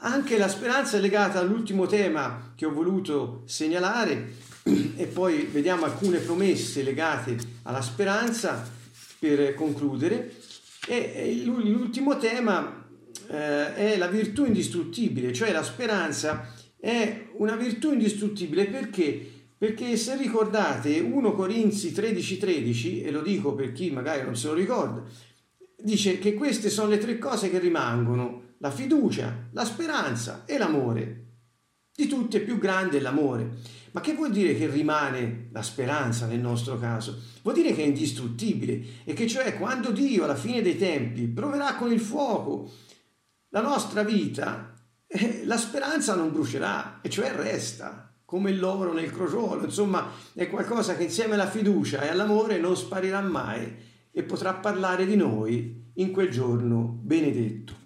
Anche 0.05 0.39
la 0.39 0.49
speranza 0.49 0.97
è 0.97 1.01
legata 1.01 1.39
all'ultimo 1.39 1.87
tema 1.87 2.53
che 2.55 2.67
ho 2.67 2.73
voluto 2.73 3.43
segnalare, 3.47 4.35
e 4.65 5.07
poi 5.07 5.49
vediamo 5.51 5.85
alcune 5.85 6.19
promesse 6.19 6.83
legate 6.83 7.37
alla 7.63 7.83
speranza 7.83 8.69
per 9.19 9.55
concludere. 9.55 10.35
E 10.87 11.43
l'ultimo 11.45 12.17
tema 12.19 12.85
eh, 13.29 13.75
è 13.75 13.97
la 13.97 14.09
virtù 14.09 14.45
indistruttibile, 14.45 15.33
cioè 15.33 15.53
la 15.53 15.63
speranza 15.63 16.53
è 16.79 17.29
una 17.35 17.55
virtù 17.57 17.93
indistruttibile 17.93 18.67
perché? 18.67 19.31
Perché 19.57 19.97
se 19.97 20.17
ricordate 20.17 20.99
1 20.99 21.33
Corinzi 21.35 21.93
13:13, 21.93 22.39
13, 22.39 23.03
e 23.03 23.11
lo 23.13 23.23
dico 23.23 23.55
per 23.55 23.73
chi 23.73 23.91
magari 23.91 24.25
non 24.25 24.37
se 24.37 24.49
lo 24.49 24.55
ricorda, 24.55 25.05
dice 25.79 26.19
che 26.19 26.35
queste 26.35 26.69
sono 26.69 26.89
le 26.89 26.99
tre 26.99 27.19
cose 27.19 27.49
che 27.49 27.61
rimangono, 27.61 28.55
la 28.59 28.73
fiducia, 28.73 29.49
la 29.53 29.65
speranza 29.65 30.43
e 30.47 30.59
l'amore. 30.59 31.21
Di 31.95 32.07
tutte 32.09 32.41
più 32.41 32.59
grande 32.59 32.99
è 32.99 33.01
l'amore. 33.01 33.51
Ma 33.93 34.01
che 34.01 34.15
vuol 34.15 34.31
dire 34.31 34.57
che 34.57 34.67
rimane 34.69 35.49
la 35.53 35.63
speranza 35.63 36.27
nel 36.27 36.41
nostro 36.41 36.79
caso? 36.79 37.19
Vuol 37.43 37.55
dire 37.55 37.73
che 37.75 37.83
è 37.83 37.87
indistruttibile 37.87 38.83
e 39.05 39.13
che 39.13 39.27
cioè 39.27 39.59
quando 39.59 39.91
Dio 39.91 40.25
alla 40.25 40.35
fine 40.35 40.63
dei 40.63 40.79
tempi 40.79 41.27
proverà 41.27 41.75
con 41.75 41.93
il 41.93 42.01
fuoco 42.01 42.71
la 43.51 43.61
nostra 43.61 44.03
vita, 44.03 44.75
eh, 45.07 45.43
la 45.45 45.59
speranza 45.59 46.15
non 46.15 46.33
brucerà 46.33 47.01
e 47.03 47.11
cioè 47.11 47.33
resta 47.33 48.11
come 48.25 48.51
l'oro 48.55 48.95
nel 48.95 49.11
crociolo, 49.11 49.65
insomma 49.65 50.11
è 50.33 50.49
qualcosa 50.49 50.97
che 50.97 51.03
insieme 51.03 51.35
alla 51.35 51.51
fiducia 51.51 52.01
e 52.01 52.09
all'amore 52.09 52.59
non 52.59 52.75
sparirà 52.75 53.21
mai 53.21 53.77
e 54.11 54.23
potrà 54.23 54.55
parlare 54.55 55.05
di 55.05 55.17
noi 55.17 55.91
in 55.97 56.11
quel 56.13 56.31
giorno 56.31 56.99
benedetto. 57.03 57.82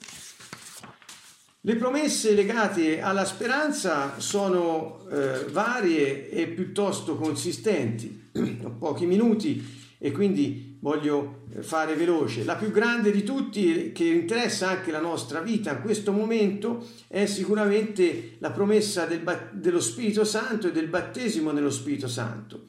Le 1.67 1.75
promesse 1.75 2.33
legate 2.33 3.01
alla 3.01 3.25
speranza 3.25 4.21
sono 4.21 5.05
eh, 5.11 5.47
varie 5.51 6.31
e 6.31 6.47
piuttosto 6.47 7.17
consistenti. 7.17 8.31
Ho 8.63 8.77
pochi 8.79 9.05
minuti 9.05 9.67
e 9.99 10.13
quindi 10.13 10.79
voglio 10.79 11.47
fare 11.63 11.97
veloce. 11.97 12.45
La 12.45 12.55
più 12.55 12.71
grande 12.71 13.11
di 13.11 13.25
tutti, 13.25 13.91
che 13.91 14.05
interessa 14.05 14.69
anche 14.69 14.93
la 14.93 15.01
nostra 15.01 15.41
vita 15.41 15.73
in 15.73 15.81
questo 15.83 16.13
momento, 16.13 16.87
è 17.09 17.27
sicuramente 17.27 18.37
la 18.39 18.53
promessa 18.53 19.05
del, 19.05 19.25
dello 19.51 19.81
Spirito 19.81 20.23
Santo 20.23 20.69
e 20.69 20.73
del 20.73 20.87
battesimo 20.87 21.51
nello 21.51 21.71
Spirito 21.71 22.07
Santo. 22.07 22.69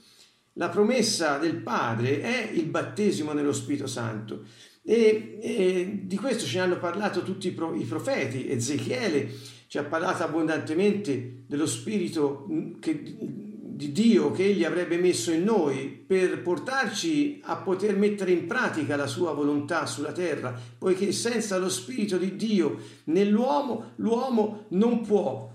La 0.54 0.70
promessa 0.70 1.38
del 1.38 1.58
Padre 1.58 2.20
è 2.22 2.50
il 2.52 2.66
battesimo 2.66 3.34
nello 3.34 3.54
Spirito 3.54 3.86
Santo. 3.86 4.46
E, 4.90 5.38
e, 5.42 6.00
di 6.04 6.16
questo 6.16 6.46
ce 6.46 6.60
ne 6.60 6.64
hanno 6.64 6.80
parlato 6.80 7.22
tutti 7.22 7.50
i 7.50 7.84
profeti, 7.84 8.50
Ezechiele 8.50 9.30
ci 9.68 9.78
ha 9.78 9.84
parlato 9.84 10.24
abbondantemente 10.24 11.44
dello 11.46 11.66
spirito 11.66 12.48
che, 12.80 13.04
di 13.04 13.92
Dio 13.92 14.32
che 14.32 14.46
egli 14.46 14.64
avrebbe 14.64 14.96
messo 14.96 15.34
in 15.34 15.44
noi 15.44 15.90
per 15.90 16.42
portarci 16.42 17.42
a 17.44 17.58
poter 17.58 17.98
mettere 17.98 18.32
in 18.32 18.48
pratica 18.48 18.96
la 18.96 19.08
sua 19.08 19.34
volontà 19.34 19.86
sulla 19.86 20.14
terra, 20.14 20.58
poiché 20.78 21.12
senza 21.12 21.58
lo 21.58 21.68
spirito 21.68 22.16
di 22.16 22.38
Dio 22.38 22.78
nell'uomo 23.06 23.92
l'uomo 23.98 24.68
non 24.70 25.02
può 25.02 25.52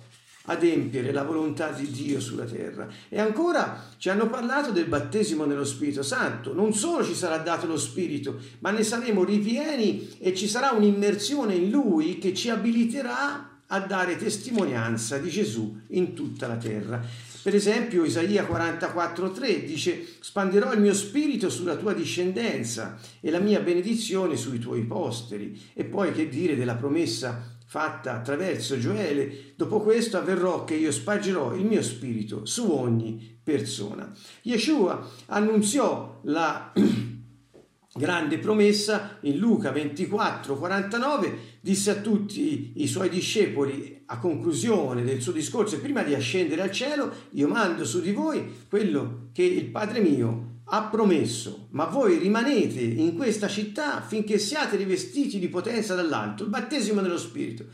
adempiere 0.46 1.12
la 1.12 1.22
volontà 1.22 1.70
di 1.70 1.90
Dio 1.90 2.20
sulla 2.20 2.44
terra. 2.44 2.88
E 3.08 3.20
ancora 3.20 3.88
ci 3.98 4.08
hanno 4.08 4.28
parlato 4.28 4.70
del 4.70 4.86
battesimo 4.86 5.44
nello 5.44 5.64
Spirito 5.64 6.02
Santo. 6.02 6.52
Non 6.52 6.74
solo 6.74 7.04
ci 7.04 7.14
sarà 7.14 7.38
dato 7.38 7.66
lo 7.66 7.78
Spirito, 7.78 8.38
ma 8.60 8.70
ne 8.70 8.82
saremo 8.82 9.24
ripieni 9.24 10.16
e 10.18 10.34
ci 10.34 10.48
sarà 10.48 10.70
un'immersione 10.70 11.54
in 11.54 11.70
Lui 11.70 12.18
che 12.18 12.34
ci 12.34 12.48
abiliterà 12.48 13.50
a 13.66 13.80
dare 13.80 14.16
testimonianza 14.16 15.16
di 15.18 15.30
Gesù 15.30 15.80
in 15.88 16.14
tutta 16.14 16.46
la 16.46 16.56
terra. 16.56 17.00
Per 17.42 17.54
esempio 17.56 18.04
Isaia 18.04 18.44
44:3 18.44 19.64
dice 19.64 20.06
spanderò 20.20 20.72
il 20.74 20.80
mio 20.80 20.94
spirito 20.94 21.50
sulla 21.50 21.74
tua 21.74 21.92
discendenza 21.92 22.98
e 23.20 23.30
la 23.32 23.40
mia 23.40 23.58
benedizione 23.58 24.36
sui 24.36 24.60
tuoi 24.60 24.82
posteri. 24.82 25.60
E 25.72 25.84
poi 25.84 26.12
che 26.12 26.28
dire 26.28 26.54
della 26.54 26.76
promessa 26.76 27.51
fatta 27.72 28.16
attraverso 28.16 28.78
Gioele, 28.78 29.54
dopo 29.56 29.80
questo 29.80 30.18
avverrò 30.18 30.62
che 30.64 30.74
io 30.74 30.92
spargerò 30.92 31.54
il 31.54 31.64
mio 31.64 31.80
spirito 31.80 32.44
su 32.44 32.70
ogni 32.70 33.38
persona. 33.42 34.14
Yeshua 34.42 35.08
annunziò 35.28 36.20
la 36.24 36.70
grande 37.94 38.38
promessa 38.38 39.16
in 39.20 39.38
Luca 39.38 39.70
24, 39.70 40.54
49, 40.54 41.38
disse 41.62 41.90
a 41.92 42.00
tutti 42.02 42.72
i 42.74 42.86
suoi 42.86 43.08
discepoli 43.08 44.02
a 44.04 44.18
conclusione 44.18 45.02
del 45.02 45.22
suo 45.22 45.32
discorso, 45.32 45.80
prima 45.80 46.02
di 46.02 46.14
ascendere 46.14 46.60
al 46.60 46.72
cielo, 46.72 47.10
io 47.30 47.48
mando 47.48 47.86
su 47.86 48.02
di 48.02 48.12
voi 48.12 48.64
quello 48.68 49.28
che 49.32 49.44
il 49.44 49.70
Padre 49.70 50.00
mio 50.00 50.51
ha 50.74 50.84
promesso, 50.84 51.68
ma 51.72 51.84
voi 51.84 52.16
rimanete 52.16 52.80
in 52.80 53.14
questa 53.14 53.46
città 53.46 54.00
finché 54.00 54.38
siate 54.38 54.76
rivestiti 54.76 55.38
di 55.38 55.48
potenza 55.48 55.94
dall'alto, 55.94 56.44
il 56.44 56.48
battesimo 56.48 57.02
dello 57.02 57.18
Spirito. 57.18 57.66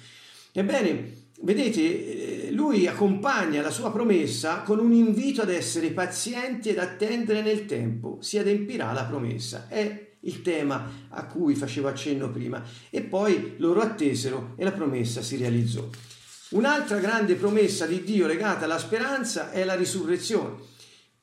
Ebbene, 0.51 1.13
vedete, 1.43 2.47
eh, 2.47 2.51
lui 2.51 2.89
accompagna 2.89 3.63
la 3.63 3.71
sua 3.71 3.93
promessa 3.93 4.63
con 4.63 4.81
un 4.81 4.93
invito 4.93 5.43
ad 5.43 5.51
essere 5.51 5.93
pazienti 5.93 6.71
ed 6.71 6.79
attendere 6.79 7.41
nel 7.41 7.67
tempo, 7.67 8.19
si 8.21 8.37
adempirà 8.37 8.93
la 8.93 9.05
promessa. 9.05 9.69
È 9.69 10.07
il 10.23 10.43
tema 10.43 11.07
a 11.11 11.27
cui 11.27 11.55
facevo 11.55 11.87
accenno 11.87 12.33
prima. 12.33 12.61
E 12.91 13.03
poi 13.03 13.55
loro 13.59 13.81
attesero 13.81 14.55
e 14.57 14.65
la 14.65 14.73
promessa 14.73 15.23
si 15.23 15.37
realizzò. 15.37 15.89
Un'altra 16.51 16.99
grande 16.99 17.37
promessa 17.37 17.87
di 17.87 18.03
Dio 18.03 18.27
legata 18.27 18.65
alla 18.65 18.79
speranza 18.79 19.53
è 19.53 19.63
la 19.63 19.77
risurrezione. 19.77 20.57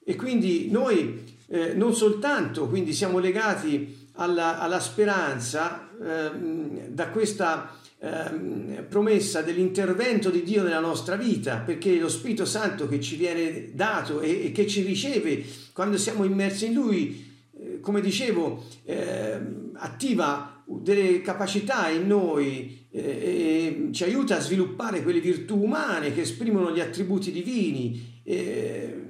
E 0.05 0.15
quindi 0.15 0.69
noi 0.71 1.33
eh, 1.47 1.73
non 1.73 1.93
soltanto 1.93 2.67
quindi 2.67 2.93
siamo 2.93 3.19
legati 3.19 4.09
alla, 4.13 4.59
alla 4.59 4.79
speranza 4.79 5.89
eh, 6.01 6.89
da 6.89 7.09
questa 7.09 7.77
eh, 7.99 8.83
promessa 8.87 9.41
dell'intervento 9.41 10.29
di 10.29 10.43
Dio 10.43 10.63
nella 10.63 10.79
nostra 10.79 11.15
vita, 11.15 11.57
perché 11.57 11.97
lo 11.97 12.09
Spirito 12.09 12.45
Santo 12.45 12.87
che 12.87 12.99
ci 12.99 13.15
viene 13.15 13.69
dato 13.73 14.21
e, 14.21 14.45
e 14.45 14.51
che 14.51 14.67
ci 14.67 14.83
riceve 14.83 15.43
quando 15.73 15.97
siamo 15.97 16.23
immersi 16.23 16.67
in 16.67 16.73
Lui, 16.73 17.33
eh, 17.57 17.79
come 17.79 18.01
dicevo, 18.01 18.63
ehm, 18.83 19.71
attiva 19.73 20.61
delle 20.65 21.21
capacità 21.21 21.89
in 21.89 22.07
noi 22.07 22.87
eh, 22.91 22.99
e 23.01 23.89
ci 23.91 24.03
aiuta 24.03 24.37
a 24.37 24.41
sviluppare 24.41 25.03
quelle 25.03 25.19
virtù 25.19 25.61
umane 25.63 26.13
che 26.13 26.21
esprimono 26.21 26.71
gli 26.71 26.79
attributi 26.79 27.31
divini 27.31 28.21
eh, 28.23 29.04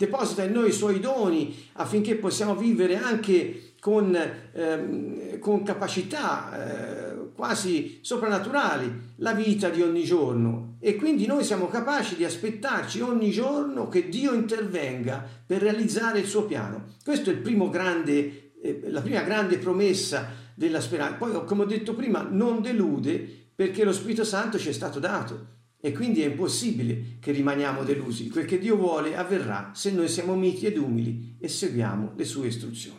deposita 0.00 0.42
in 0.44 0.52
noi 0.52 0.70
i 0.70 0.72
suoi 0.72 0.98
doni 0.98 1.54
affinché 1.74 2.14
possiamo 2.16 2.56
vivere 2.56 2.96
anche 2.96 3.74
con, 3.80 4.16
ehm, 4.52 5.38
con 5.38 5.62
capacità 5.62 7.12
eh, 7.12 7.32
quasi 7.34 7.98
soprannaturali 8.00 9.14
la 9.16 9.34
vita 9.34 9.68
di 9.68 9.82
ogni 9.82 10.02
giorno 10.02 10.76
e 10.80 10.96
quindi 10.96 11.26
noi 11.26 11.44
siamo 11.44 11.68
capaci 11.68 12.16
di 12.16 12.24
aspettarci 12.24 13.02
ogni 13.02 13.30
giorno 13.30 13.88
che 13.88 14.08
Dio 14.08 14.32
intervenga 14.32 15.22
per 15.44 15.60
realizzare 15.60 16.20
il 16.20 16.26
suo 16.26 16.46
piano. 16.46 16.94
Questo 17.04 17.28
è 17.28 17.34
il 17.34 17.40
primo 17.40 17.68
grande, 17.68 18.52
eh, 18.62 18.80
la 18.86 19.02
prima 19.02 19.20
grande 19.20 19.58
promessa 19.58 20.30
della 20.54 20.80
speranza. 20.80 21.16
Poi, 21.16 21.44
come 21.44 21.64
ho 21.64 21.66
detto 21.66 21.94
prima, 21.94 22.26
non 22.26 22.62
delude 22.62 23.18
perché 23.54 23.84
lo 23.84 23.92
Spirito 23.92 24.24
Santo 24.24 24.58
ci 24.58 24.70
è 24.70 24.72
stato 24.72 24.98
dato. 24.98 25.58
E 25.80 25.92
quindi 25.92 26.22
è 26.22 26.26
impossibile 26.26 27.16
che 27.20 27.32
rimaniamo 27.32 27.84
delusi. 27.84 28.28
Quel 28.28 28.44
che 28.44 28.58
Dio 28.58 28.76
vuole 28.76 29.16
avverrà 29.16 29.70
se 29.74 29.90
noi 29.90 30.08
siamo 30.08 30.34
miti 30.36 30.66
ed 30.66 30.76
umili 30.76 31.36
e 31.38 31.48
seguiamo 31.48 32.12
le 32.16 32.24
sue 32.24 32.48
istruzioni. 32.48 32.98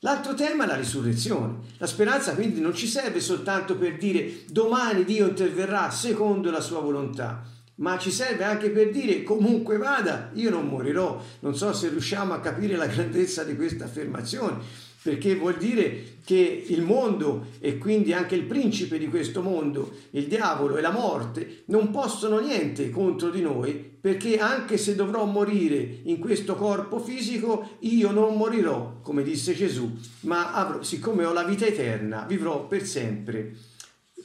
L'altro 0.00 0.34
tema 0.34 0.64
è 0.64 0.66
la 0.66 0.76
risurrezione. 0.76 1.60
La 1.78 1.86
speranza 1.86 2.34
quindi 2.34 2.60
non 2.60 2.74
ci 2.74 2.86
serve 2.86 3.20
soltanto 3.20 3.76
per 3.76 3.96
dire 3.96 4.44
domani 4.48 5.04
Dio 5.04 5.26
interverrà 5.26 5.90
secondo 5.90 6.50
la 6.50 6.60
sua 6.60 6.80
volontà, 6.80 7.42
ma 7.76 7.96
ci 7.96 8.10
serve 8.10 8.44
anche 8.44 8.68
per 8.68 8.90
dire 8.90 9.22
comunque 9.22 9.78
vada, 9.78 10.30
io 10.34 10.50
non 10.50 10.66
morirò. 10.66 11.24
Non 11.40 11.56
so 11.56 11.72
se 11.72 11.88
riusciamo 11.88 12.34
a 12.34 12.40
capire 12.40 12.76
la 12.76 12.86
grandezza 12.86 13.44
di 13.44 13.56
questa 13.56 13.84
affermazione 13.84 14.83
perché 15.04 15.34
vuol 15.34 15.58
dire 15.58 16.16
che 16.24 16.64
il 16.66 16.80
mondo 16.80 17.48
e 17.60 17.76
quindi 17.76 18.14
anche 18.14 18.36
il 18.36 18.44
principe 18.44 18.96
di 18.96 19.08
questo 19.08 19.42
mondo, 19.42 19.92
il 20.12 20.24
diavolo 20.28 20.78
e 20.78 20.80
la 20.80 20.90
morte, 20.90 21.64
non 21.66 21.90
possono 21.90 22.38
niente 22.38 22.88
contro 22.88 23.28
di 23.28 23.42
noi, 23.42 23.74
perché 24.00 24.38
anche 24.38 24.78
se 24.78 24.94
dovrò 24.94 25.26
morire 25.26 25.98
in 26.04 26.18
questo 26.18 26.54
corpo 26.54 26.98
fisico, 27.00 27.76
io 27.80 28.12
non 28.12 28.34
morirò, 28.38 29.00
come 29.02 29.22
disse 29.22 29.54
Gesù, 29.54 29.92
ma 30.20 30.54
avrò, 30.54 30.82
siccome 30.82 31.26
ho 31.26 31.34
la 31.34 31.44
vita 31.44 31.66
eterna, 31.66 32.24
vivrò 32.26 32.66
per 32.66 32.86
sempre 32.86 33.52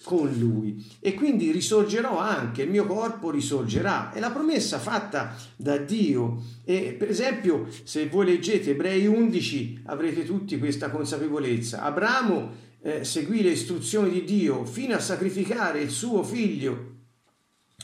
con 0.03 0.31
lui 0.37 0.85
e 0.99 1.13
quindi 1.13 1.51
risorgerò 1.51 2.17
anche, 2.17 2.63
il 2.63 2.69
mio 2.69 2.85
corpo 2.85 3.29
risorgerà. 3.29 4.11
È 4.11 4.19
la 4.19 4.31
promessa 4.31 4.79
fatta 4.79 5.35
da 5.55 5.77
Dio 5.77 6.41
e 6.63 6.95
per 6.97 7.09
esempio 7.09 7.67
se 7.83 8.07
voi 8.07 8.25
leggete 8.25 8.71
Ebrei 8.71 9.05
11 9.07 9.81
avrete 9.85 10.25
tutti 10.25 10.57
questa 10.57 10.89
consapevolezza. 10.89 11.81
Abramo 11.81 12.67
eh, 12.81 13.03
seguì 13.03 13.41
le 13.41 13.51
istruzioni 13.51 14.11
di 14.11 14.23
Dio 14.23 14.65
fino 14.65 14.95
a 14.95 14.99
sacrificare 14.99 15.81
il 15.81 15.89
suo 15.89 16.23
figlio 16.23 16.97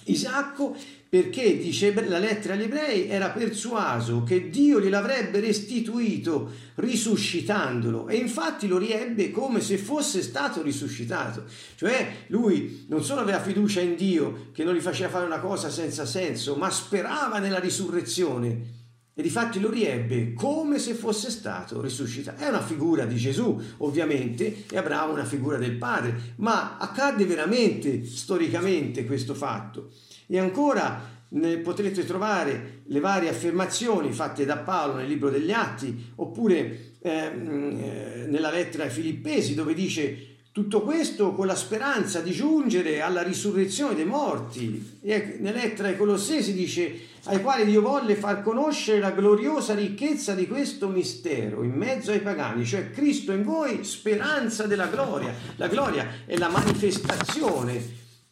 Isacco 0.06 0.76
perché, 1.08 1.58
dice 1.58 1.94
la 2.08 2.18
lettera 2.18 2.56
agli 2.56 2.64
ebrei, 2.64 3.08
era 3.08 3.30
persuaso 3.30 4.24
che 4.24 4.50
Dio 4.50 4.82
gliel'avrebbe 4.82 5.40
restituito 5.40 6.52
risuscitandolo 6.76 8.10
e 8.10 8.16
infatti 8.16 8.68
lo 8.68 8.78
riebbe 8.78 9.32
come 9.32 9.62
se 9.62 9.78
fosse 9.78 10.22
stato 10.22 10.62
risuscitato. 10.62 11.46
Cioè 11.76 12.26
lui 12.28 12.86
non 12.90 13.04
solo 13.04 13.22
aveva 13.22 13.40
fiducia 13.40 13.80
in 13.80 13.96
Dio 13.96 14.50
che 14.52 14.64
non 14.64 14.74
gli 14.76 14.82
faceva 14.82 15.10
fare 15.10 15.26
una 15.26 15.40
cosa 15.40 15.70
senza 15.70 16.06
senso, 16.06 16.56
ma 16.56 16.70
sperava 16.70 17.40
nella 17.40 17.60
risurrezione 17.60 18.84
e 19.18 19.22
difatti 19.22 19.62
lo 19.62 19.70
riebbe 19.70 20.34
come 20.34 20.78
se 20.78 20.94
fosse 20.94 21.30
stato 21.30 21.82
risuscitato. 21.82 22.44
È 22.44 22.50
una 22.50 22.62
figura 22.62 23.06
di 23.06 23.16
Gesù, 23.16 23.60
ovviamente, 23.78 24.66
e 24.70 24.78
Abramo 24.78 25.14
una 25.14 25.24
figura 25.24 25.58
del 25.58 25.78
Padre, 25.78 26.34
ma 26.38 26.78
accadde 26.78 27.26
veramente 27.26 28.06
storicamente 28.06 29.06
questo 29.06 29.34
fatto. 29.34 29.92
E 30.28 30.38
ancora 30.38 31.14
potrete 31.64 32.06
trovare 32.06 32.82
le 32.86 33.00
varie 33.00 33.30
affermazioni 33.30 34.12
fatte 34.12 34.44
da 34.44 34.58
Paolo 34.58 34.96
nel 34.96 35.08
libro 35.08 35.30
degli 35.30 35.52
Atti, 35.52 36.12
oppure 36.16 36.98
ehm, 37.00 37.80
eh, 37.82 38.26
nella 38.28 38.52
lettera 38.52 38.84
ai 38.84 38.90
Filippesi, 38.90 39.54
dove 39.54 39.74
dice 39.74 40.35
tutto 40.56 40.84
questo 40.84 41.34
con 41.34 41.48
la 41.48 41.56
speranza 41.56 42.22
di 42.22 42.32
giungere 42.32 43.02
alla 43.02 43.22
risurrezione 43.22 43.94
dei 43.94 44.06
morti. 44.06 45.00
E 45.02 45.36
nella 45.42 45.60
lettera 45.60 45.90
ai 45.90 45.98
Colossesi 45.98 46.54
dice 46.54 46.98
ai 47.26 47.42
quali 47.42 47.66
Dio 47.66 47.82
volle 47.82 48.16
far 48.16 48.42
conoscere 48.42 49.00
la 49.00 49.12
gloriosa 49.12 49.74
ricchezza 49.76 50.34
di 50.34 50.48
questo 50.48 50.88
mistero 50.88 51.62
in 51.62 51.74
mezzo 51.74 52.12
ai 52.12 52.22
pagani, 52.22 52.64
cioè 52.64 52.90
Cristo 52.90 53.34
in 53.34 53.44
voi, 53.44 53.84
speranza 53.84 54.66
della 54.66 54.88
gloria. 54.88 55.34
La 55.58 55.68
gloria 55.68 56.08
è 56.26 56.38
la 56.38 56.48
manifestazione 56.48 57.84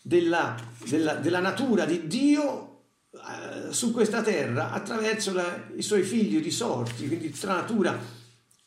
della, 0.02 0.56
della, 0.88 1.16
della 1.16 1.42
natura 1.42 1.84
di 1.84 2.08
Dio 2.08 2.84
eh, 3.12 3.74
su 3.74 3.92
questa 3.92 4.22
terra 4.22 4.72
attraverso 4.72 5.34
la, 5.34 5.66
i 5.76 5.82
suoi 5.82 6.04
figli 6.04 6.42
risorti, 6.42 7.06
quindi 7.06 7.32
tra 7.32 7.56
natura 7.56 8.22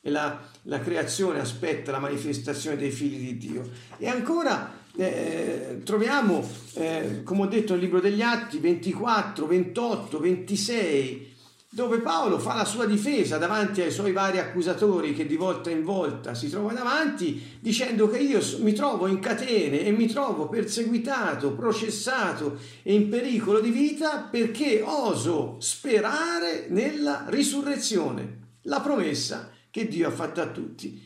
e 0.07 0.11
la, 0.11 0.40
la, 0.62 0.79
creazione 0.79 1.40
aspetta 1.40 1.90
la 1.90 1.99
manifestazione 1.99 2.77
dei 2.77 2.92
figli 2.92 3.33
di 3.33 3.37
Dio. 3.38 3.69
E 3.99 4.07
ancora 4.07 4.73
eh, 4.95 5.81
troviamo, 5.85 6.49
eh, 6.75 7.23
come 7.25 7.42
ho 7.42 7.47
detto 7.47 7.73
nel 7.73 7.83
libro 7.83 7.99
degli 7.99 8.23
Atti, 8.23 8.59
24, 8.59 9.45
28, 9.49 10.21
26, 10.21 11.35
dove 11.71 11.99
Paolo 11.99 12.38
fa 12.38 12.55
la 12.55 12.64
sua 12.64 12.87
difesa 12.87 13.37
davanti 13.37 13.81
ai 13.81 13.90
suoi 13.90 14.12
vari 14.12 14.38
accusatori 14.38 15.12
che 15.12 15.27
di 15.27 15.35
volta 15.35 15.71
in 15.71 15.83
volta 15.83 16.35
si 16.35 16.49
trova 16.49 16.73
davanti, 16.73 17.59
dicendo 17.59 18.09
che 18.09 18.19
io 18.19 18.38
mi 18.61 18.75
trovo 18.75 19.09
in 19.09 19.19
catene 19.19 19.81
e 19.81 19.90
mi 19.90 20.07
trovo 20.07 20.49
perseguitato, 20.49 21.57
processato 21.57 22.61
e 22.85 22.95
in 22.95 23.09
pericolo 23.09 23.59
di 23.59 23.71
vita 23.71 24.29
perché 24.31 24.83
oso 24.87 25.57
sperare 25.59 26.66
nella 26.69 27.25
risurrezione, 27.27 28.45
la 28.62 28.79
promessa 28.81 29.51
che 29.77 29.89
Dio 29.89 30.09
ha 30.09 30.11
fatto 30.11 30.41
a 30.41 30.47
tutti. 30.47 31.05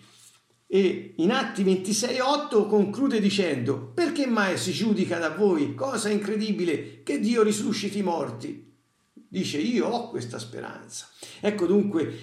E 0.69 1.15
in 1.17 1.33
Atti 1.33 1.65
26.8 1.65 2.69
conclude 2.69 3.19
dicendo, 3.19 3.91
perché 3.93 4.29
mai 4.29 4.57
si 4.57 4.71
giudica 4.71 5.19
da 5.19 5.31
voi, 5.31 5.75
cosa 5.75 6.09
incredibile, 6.09 7.03
che 7.03 7.19
Dio 7.19 7.43
risusciti 7.43 7.99
i 7.99 8.05
morti? 8.05 8.73
Dice 9.13 9.59
io 9.59 9.89
ho 9.89 10.09
questa 10.09 10.39
speranza. 10.39 11.09
Ecco 11.41 11.67
dunque 11.67 12.17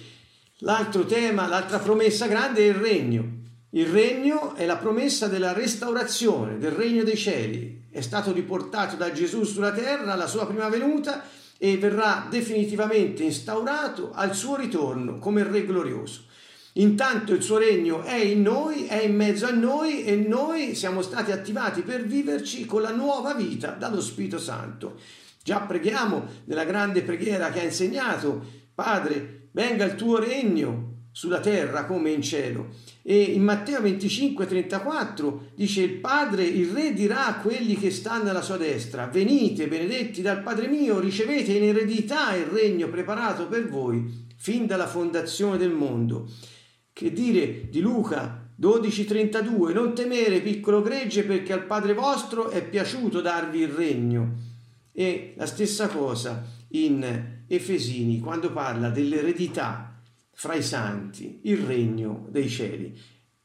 l'altro 0.60 1.04
tema, 1.04 1.46
l'altra 1.46 1.80
promessa 1.80 2.26
grande 2.26 2.60
è 2.60 2.68
il 2.68 2.76
regno. 2.76 3.36
Il 3.72 3.84
regno 3.84 4.54
è 4.54 4.64
la 4.64 4.78
promessa 4.78 5.26
della 5.26 5.52
restaurazione 5.52 6.56
del 6.56 6.72
regno 6.72 7.04
dei 7.04 7.18
cieli. 7.18 7.88
È 7.90 8.00
stato 8.00 8.32
riportato 8.32 8.96
da 8.96 9.12
Gesù 9.12 9.44
sulla 9.44 9.72
terra 9.72 10.14
alla 10.14 10.26
sua 10.26 10.46
prima 10.46 10.70
venuta 10.70 11.24
e 11.58 11.76
verrà 11.76 12.26
definitivamente 12.30 13.22
instaurato 13.22 14.12
al 14.14 14.34
suo 14.34 14.56
ritorno 14.56 15.18
come 15.18 15.42
Re 15.42 15.66
glorioso. 15.66 16.26
Intanto 16.78 17.32
il 17.34 17.42
suo 17.42 17.58
regno 17.58 18.02
è 18.02 18.16
in 18.16 18.42
noi, 18.42 18.86
è 18.86 19.02
in 19.02 19.16
mezzo 19.16 19.46
a 19.46 19.50
noi 19.50 20.04
e 20.04 20.14
noi 20.14 20.76
siamo 20.76 21.02
stati 21.02 21.32
attivati 21.32 21.82
per 21.82 22.06
viverci 22.06 22.66
con 22.66 22.82
la 22.82 22.94
nuova 22.94 23.34
vita 23.34 23.72
dallo 23.72 24.00
Spirito 24.00 24.38
Santo. 24.38 24.96
Già 25.42 25.60
preghiamo 25.60 26.24
nella 26.44 26.64
grande 26.64 27.02
preghiera 27.02 27.50
che 27.50 27.60
ha 27.60 27.64
insegnato, 27.64 28.44
Padre, 28.74 29.48
venga 29.52 29.84
il 29.84 29.96
tuo 29.96 30.18
regno 30.18 31.06
sulla 31.10 31.40
terra 31.40 31.84
come 31.84 32.10
in 32.10 32.22
cielo. 32.22 32.68
E 33.02 33.22
in 33.22 33.42
Matteo 33.42 33.80
25, 33.80 34.46
34 34.46 35.50
dice 35.56 35.82
il 35.82 35.94
Padre, 35.94 36.44
il 36.44 36.70
Re 36.70 36.92
dirà 36.92 37.26
a 37.26 37.40
quelli 37.40 37.76
che 37.76 37.90
stanno 37.90 38.30
alla 38.30 38.42
sua 38.42 38.56
destra, 38.56 39.06
venite 39.06 39.66
benedetti 39.66 40.22
dal 40.22 40.42
Padre 40.42 40.68
mio, 40.68 41.00
ricevete 41.00 41.52
in 41.52 41.64
eredità 41.64 42.36
il 42.36 42.44
regno 42.44 42.88
preparato 42.88 43.48
per 43.48 43.68
voi 43.68 44.26
fin 44.36 44.66
dalla 44.66 44.86
fondazione 44.86 45.56
del 45.56 45.72
mondo. 45.72 46.28
Che 46.98 47.12
dire 47.12 47.68
di 47.70 47.78
Luca 47.78 48.50
12:32 48.60 49.72
Non 49.72 49.94
temere 49.94 50.40
piccolo 50.40 50.82
gregge 50.82 51.22
perché 51.22 51.52
al 51.52 51.64
Padre 51.64 51.94
vostro 51.94 52.50
è 52.50 52.68
piaciuto 52.68 53.20
darvi 53.20 53.60
il 53.60 53.68
regno. 53.68 54.34
E 54.90 55.34
la 55.36 55.46
stessa 55.46 55.86
cosa 55.86 56.44
in 56.70 57.44
Efesini 57.46 58.18
quando 58.18 58.50
parla 58.50 58.90
dell'eredità 58.90 59.96
fra 60.32 60.56
i 60.56 60.62
santi, 60.64 61.38
il 61.44 61.58
regno 61.58 62.26
dei 62.30 62.48
cieli. 62.48 62.98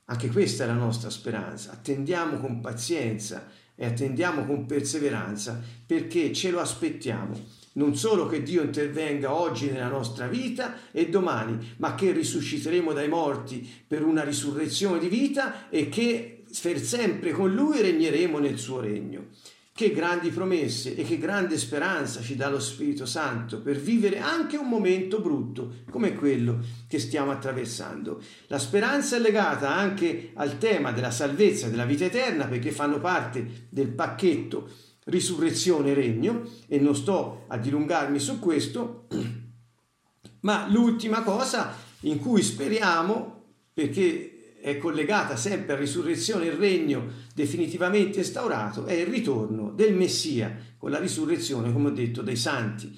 Anche 0.06 0.30
questa 0.30 0.64
è 0.64 0.68
la 0.68 0.74
nostra 0.74 1.12
speranza. 1.12 1.74
Attendiamo 1.74 2.40
con 2.40 2.60
pazienza 2.60 3.52
e 3.76 3.86
attendiamo 3.86 4.48
con 4.48 4.66
perseveranza 4.66 5.62
perché 5.86 6.34
ce 6.34 6.50
lo 6.50 6.60
aspettiamo. 6.60 7.40
Non 7.74 7.96
solo 7.96 8.28
che 8.28 8.44
Dio 8.44 8.62
intervenga 8.62 9.34
oggi 9.34 9.72
nella 9.72 9.88
nostra 9.88 10.28
vita 10.28 10.76
e 10.92 11.10
domani, 11.10 11.74
ma 11.78 11.96
che 11.96 12.12
risusciteremo 12.12 12.94
dai 12.94 13.08
morti 13.08 13.68
per 13.88 14.04
una 14.04 14.24
risurrezione 14.24 15.00
di 15.00 15.08
vita 15.08 15.70
e 15.70 15.90
che 15.90 16.44
per 16.62 16.80
sempre 16.80 17.32
con 17.32 17.52
Lui 17.52 17.82
regneremo 17.82 18.38
nel 18.38 18.60
suo 18.60 18.80
regno. 18.80 19.30
Che 19.76 19.92
grandi 19.92 20.30
promesse 20.30 20.96
e 20.96 21.04
che 21.04 21.18
grande 21.18 21.58
speranza 21.58 22.22
ci 22.22 22.36
dà 22.36 22.48
lo 22.48 22.60
Spirito 22.60 23.08
Santo 23.08 23.60
per 23.60 23.78
vivere 23.78 24.20
anche 24.20 24.56
un 24.56 24.70
momento 24.70 25.20
brutto 25.20 25.78
come 25.90 26.14
quello 26.14 26.60
che 26.88 27.00
stiamo 27.00 27.32
attraversando. 27.32 28.22
La 28.48 28.60
speranza 28.60 29.16
è 29.16 29.20
legata 29.20 29.74
anche 29.74 30.30
al 30.36 30.60
tema 30.60 30.92
della 30.92 31.10
salvezza 31.10 31.66
e 31.66 31.70
della 31.72 31.86
vita 31.86 32.06
eterna 32.06 32.46
perché 32.46 32.70
fanno 32.70 33.00
parte 33.00 33.66
del 33.70 33.88
pacchetto 33.88 34.70
risurrezione 35.06 35.92
e 35.92 35.94
regno 35.94 36.50
e 36.68 36.80
non 36.80 36.96
sto 36.96 37.46
a 37.48 37.58
dilungarmi 37.58 38.20
su 38.20 38.40
questo, 38.40 39.08
ma 40.42 40.68
l'ultima 40.70 41.24
cosa 41.24 41.76
in 42.02 42.20
cui 42.20 42.42
speriamo, 42.42 43.42
perché 43.74 44.58
è 44.62 44.78
collegata 44.78 45.36
sempre 45.36 45.74
a 45.74 45.78
risurrezione 45.78 46.46
e 46.46 46.56
regno 46.56 47.06
definitivamente 47.36 48.20
instaurato, 48.20 48.86
è 48.86 48.94
il 48.94 49.08
ritorno 49.08 49.72
del 49.72 49.94
Messia 49.94 50.56
con 50.78 50.90
la 50.90 51.00
risurrezione, 51.00 51.74
come 51.74 51.90
ho 51.90 51.92
detto, 51.92 52.22
dei 52.22 52.38
santi. 52.38 52.98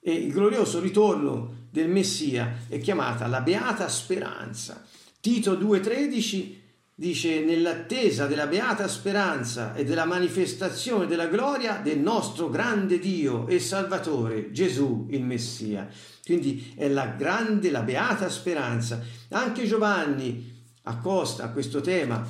E 0.00 0.12
il 0.12 0.32
glorioso 0.32 0.80
ritorno 0.80 1.66
del 1.70 1.88
Messia 1.88 2.60
è 2.68 2.78
chiamata 2.78 3.26
la 3.26 3.40
beata 3.40 3.88
speranza. 3.88 4.86
Tito 5.20 5.54
2,13 5.54 6.62
dice 6.96 7.40
nell'attesa 7.40 8.26
della 8.26 8.46
beata 8.46 8.86
speranza 8.86 9.74
e 9.74 9.84
della 9.84 10.04
manifestazione 10.04 11.06
della 11.06 11.26
gloria 11.26 11.80
del 11.82 11.98
nostro 11.98 12.48
grande 12.48 13.00
Dio 13.00 13.48
e 13.48 13.58
Salvatore 13.58 14.52
Gesù 14.52 15.08
il 15.10 15.24
Messia. 15.24 15.88
Quindi 16.24 16.72
è 16.76 16.88
la 16.88 17.06
grande, 17.06 17.70
la 17.70 17.82
beata 17.82 18.28
speranza. 18.28 19.02
Anche 19.30 19.66
Giovanni 19.66 20.62
accosta 20.84 21.44
a 21.44 21.50
questo 21.50 21.80
tema 21.80 22.24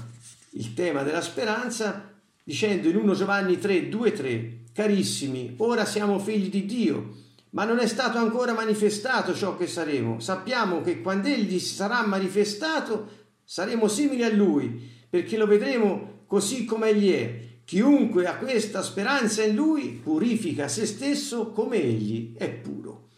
il 0.51 0.73
tema 0.73 1.03
della 1.03 1.21
speranza 1.21 2.13
dicendo 2.43 2.89
in 2.89 2.97
1 2.97 3.15
Giovanni 3.15 3.59
3, 3.59 3.89
2, 3.89 4.13
3, 4.13 4.59
carissimi, 4.73 5.55
ora 5.59 5.85
siamo 5.85 6.19
figli 6.19 6.49
di 6.49 6.65
Dio, 6.65 7.17
ma 7.51 7.65
non 7.65 7.79
è 7.79 7.87
stato 7.87 8.19
ancora 8.19 8.53
manifestato 8.53 9.35
ciò 9.35 9.57
che 9.57 9.67
saremo. 9.67 10.21
Sappiamo 10.21 10.81
che 10.81 11.01
quando 11.01 11.29
Egli 11.29 11.59
sarà 11.59 12.05
manifestato 12.07 13.24
saremo 13.45 13.89
simili 13.89 14.23
a 14.23 14.33
Lui, 14.33 14.91
perché 15.09 15.37
lo 15.37 15.47
vedremo 15.47 16.23
così 16.27 16.65
come 16.65 16.89
Egli 16.89 17.13
è. 17.13 17.43
Chiunque 17.65 18.27
ha 18.27 18.37
questa 18.37 18.83
speranza 18.83 19.43
in 19.43 19.55
Lui 19.55 20.01
purifica 20.03 20.69
se 20.69 20.87
stesso 20.87 21.51
come 21.53 21.83
Egli 21.83 22.35
è 22.37 22.51
puro. 22.51 23.09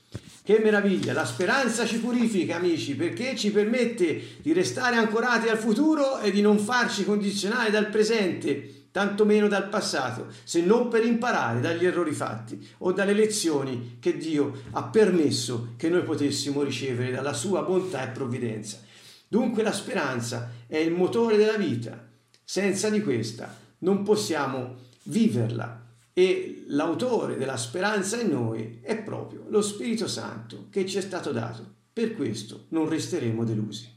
Che 0.42 0.60
meraviglia, 0.62 1.12
la 1.12 1.24
speranza 1.24 1.84
ci 1.84 1.98
purifica 1.98 2.54
amici 2.54 2.94
perché 2.94 3.34
ci 3.34 3.50
permette 3.50 4.20
di 4.42 4.52
restare 4.52 4.94
ancorati 4.94 5.48
al 5.48 5.58
futuro 5.58 6.20
e 6.20 6.30
di 6.30 6.40
non 6.40 6.58
farci 6.58 7.04
condizionare 7.04 7.72
dal 7.72 7.88
presente, 7.88 8.86
tantomeno 8.92 9.48
dal 9.48 9.68
passato, 9.68 10.28
se 10.44 10.62
non 10.62 10.88
per 10.88 11.04
imparare 11.04 11.60
dagli 11.60 11.84
errori 11.84 12.12
fatti 12.12 12.64
o 12.78 12.92
dalle 12.92 13.12
lezioni 13.12 13.96
che 13.98 14.16
Dio 14.16 14.62
ha 14.70 14.84
permesso 14.84 15.74
che 15.76 15.88
noi 15.88 16.02
potessimo 16.02 16.62
ricevere 16.62 17.10
dalla 17.10 17.32
sua 17.32 17.62
bontà 17.62 18.04
e 18.04 18.12
provvidenza. 18.12 18.84
Dunque 19.28 19.62
la 19.62 19.72
speranza 19.72 20.50
è 20.66 20.76
il 20.76 20.92
motore 20.92 21.36
della 21.36 21.56
vita, 21.56 22.08
senza 22.44 22.88
di 22.90 23.02
questa 23.02 23.54
non 23.78 24.02
possiamo 24.02 24.76
viverla 25.04 25.84
e 26.12 26.64
l'autore 26.68 27.36
della 27.36 27.56
speranza 27.56 28.20
in 28.20 28.30
noi 28.30 28.78
è 28.82 28.96
proprio 28.96 29.44
lo 29.48 29.60
Spirito 29.60 30.08
Santo 30.08 30.68
che 30.70 30.86
ci 30.86 30.98
è 30.98 31.00
stato 31.00 31.32
dato. 31.32 31.74
Per 31.92 32.14
questo 32.14 32.66
non 32.68 32.88
resteremo 32.88 33.44
delusi. 33.44 33.95